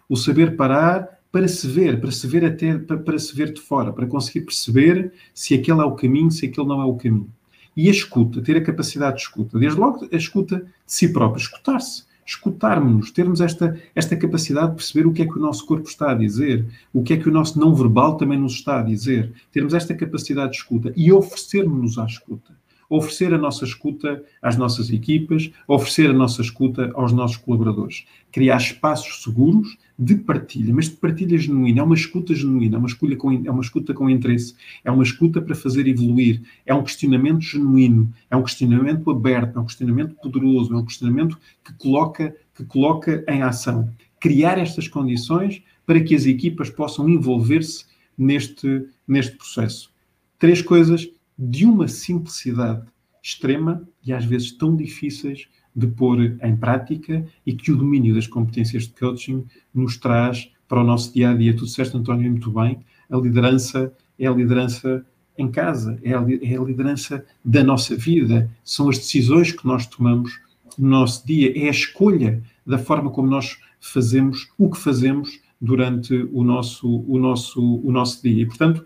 [0.09, 3.60] O saber parar para se ver, para se ver até para, para se ver de
[3.60, 7.31] fora, para conseguir perceber se aquele é o caminho, se aquele não é o caminho.
[7.77, 11.40] E a escuta, ter a capacidade de escuta, desde logo a escuta de si próprio,
[11.40, 15.89] escutar-se escutarmos-nos, termos esta, esta capacidade de perceber o que é que o nosso corpo
[15.89, 18.82] está a dizer, o que é que o nosso não verbal também nos está a
[18.82, 22.62] dizer, termos esta capacidade de escuta e oferecermos-nos à escuta.
[22.94, 28.05] Oferecer a nossa escuta às nossas equipas, oferecer a nossa escuta aos nossos colaboradores.
[28.31, 31.81] Criar espaços seguros de partilha, mas de partilha genuína.
[31.81, 34.55] É uma escuta genuína, é uma, escolha com, é uma escuta com interesse,
[34.85, 39.60] é uma escuta para fazer evoluir, é um questionamento genuíno, é um questionamento aberto, é
[39.60, 43.89] um questionamento poderoso, é um questionamento que coloca, que coloca em ação.
[44.20, 47.86] Criar estas condições para que as equipas possam envolver-se
[48.19, 49.90] neste, neste processo.
[50.39, 51.09] Três coisas
[51.39, 52.87] de uma simplicidade
[53.23, 58.27] extrema e às vezes tão difíceis de pôr em prática e que o domínio das
[58.27, 61.55] competências de coaching nos traz para o nosso dia a dia.
[61.57, 62.81] Tu disseste, António, muito bem,
[63.11, 65.05] a liderança é a liderança
[65.37, 69.87] em casa, é a, é a liderança da nossa vida, são as decisões que nós
[69.87, 70.39] tomamos
[70.79, 76.29] no nosso dia, é a escolha da forma como nós fazemos o que fazemos durante
[76.33, 78.43] o nosso, o nosso, o nosso dia.
[78.43, 78.85] E, portanto,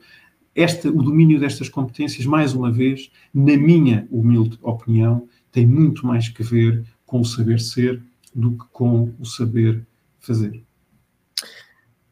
[0.56, 6.28] esta, o domínio destas competências, mais uma vez, na minha humilde opinião, tem muito mais
[6.30, 8.02] que ver com o saber ser
[8.34, 9.86] do que com o saber
[10.18, 10.62] fazer.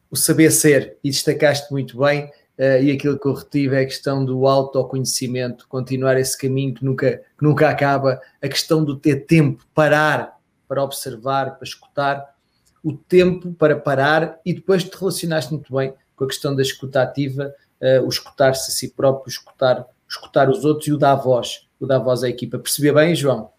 [0.09, 2.25] O saber ser, e destacaste muito bem,
[2.59, 6.85] uh, e aquilo que eu retive é a questão do autoconhecimento, continuar esse caminho que
[6.85, 12.35] nunca, que nunca acaba, a questão do ter tempo, parar para observar, para escutar,
[12.83, 17.01] o tempo para parar e depois te relacionaste muito bem com a questão da escuta
[17.01, 21.65] ativa, uh, o escutar-se a si próprio, escutar, escutar os outros e o dar voz
[21.79, 22.59] o dar voz à equipa.
[22.59, 23.49] Percebeu bem, João?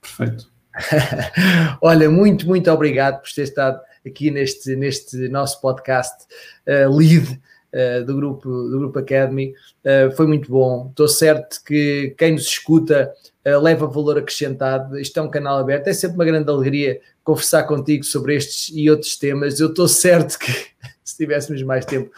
[0.00, 0.50] Perfeito.
[1.80, 6.24] Olha, muito, muito obrigado por ter estado aqui neste, neste nosso podcast
[6.66, 7.40] uh, lead
[7.74, 9.52] uh, do, grupo, do Grupo Academy.
[9.84, 10.88] Uh, foi muito bom.
[10.90, 13.12] Estou certo que quem nos escuta
[13.62, 14.98] leva valor acrescentado.
[14.98, 15.88] Isto é um canal aberto.
[15.88, 19.58] É sempre uma grande alegria conversar contigo sobre estes e outros temas.
[19.58, 20.52] Eu estou certo que
[21.10, 22.10] se tivéssemos mais tempo,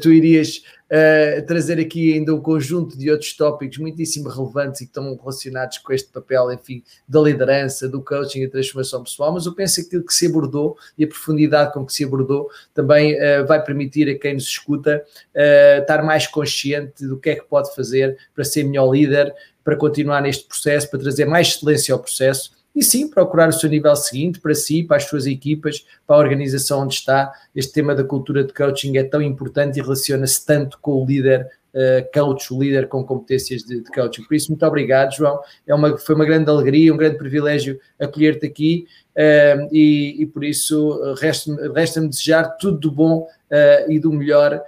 [0.00, 0.62] tu irias
[0.94, 5.78] uh, trazer aqui ainda um conjunto de outros tópicos muitíssimo relevantes e que estão relacionados
[5.78, 9.86] com este papel, enfim, da liderança, do coaching e transformação pessoal, mas eu penso que
[9.86, 14.08] aquilo que se abordou e a profundidade com que se abordou também uh, vai permitir
[14.08, 18.44] a quem nos escuta uh, estar mais consciente do que é que pode fazer para
[18.44, 23.08] ser melhor líder, para continuar neste processo, para trazer mais excelência ao processo e sim
[23.08, 26.94] procurar o seu nível seguinte para si, para as suas equipas, para a organização onde
[26.94, 27.32] está.
[27.54, 31.48] Este tema da cultura de coaching é tão importante e relaciona-se tanto com o líder
[31.74, 34.24] uh, coach, o líder com competências de, de, coaching.
[34.24, 35.38] Por isso, muito obrigado, João.
[35.66, 38.86] É uma, foi uma grande alegria, um grande privilégio acolher-te aqui
[39.16, 44.60] uh, e, e, por isso resta-me resta desejar tudo do bom uh, e do melhor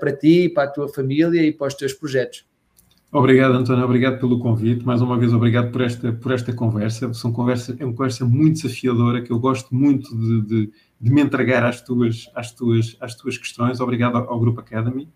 [0.00, 2.44] para ti, para a tua família e para os teus projetos.
[3.12, 4.86] Obrigado, António, obrigado pelo convite.
[4.86, 7.12] Mais uma vez, obrigado por esta, por esta conversa.
[7.12, 11.20] São conversa, é uma conversa muito desafiadora que eu gosto muito de, de, de me
[11.20, 13.80] entregar às tuas, às, tuas, às tuas questões.
[13.80, 15.08] Obrigado ao, ao Grupo Academy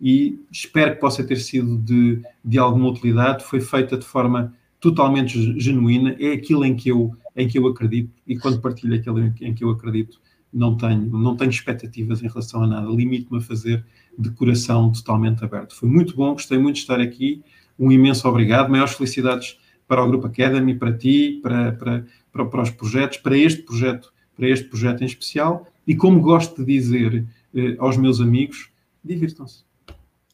[0.00, 3.42] e espero que possa ter sido de, de alguma utilidade.
[3.42, 8.12] Foi feita de forma totalmente genuína, é aquilo em que eu, em que eu acredito
[8.28, 10.20] e quando partilho aquilo em que eu acredito,
[10.52, 13.84] não tenho, não tenho expectativas em relação a nada, limito-me a fazer
[14.18, 15.74] de coração totalmente aberto.
[15.74, 17.42] Foi muito bom, gostei muito de estar aqui,
[17.78, 19.58] um imenso obrigado, maiores felicidades
[19.88, 24.12] para o Grupo Academy, para ti, para, para, para, para os projetos, para este projeto,
[24.36, 28.70] para este projeto em especial, e como gosto de dizer eh, aos meus amigos,
[29.02, 29.64] divirtam-se.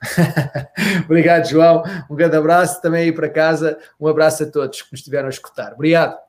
[1.06, 1.82] Obrigado, João.
[2.10, 3.78] Um grande abraço também aí para casa.
[3.98, 5.72] Um abraço a todos que nos estiveram a escutar.
[5.72, 6.25] Obrigado.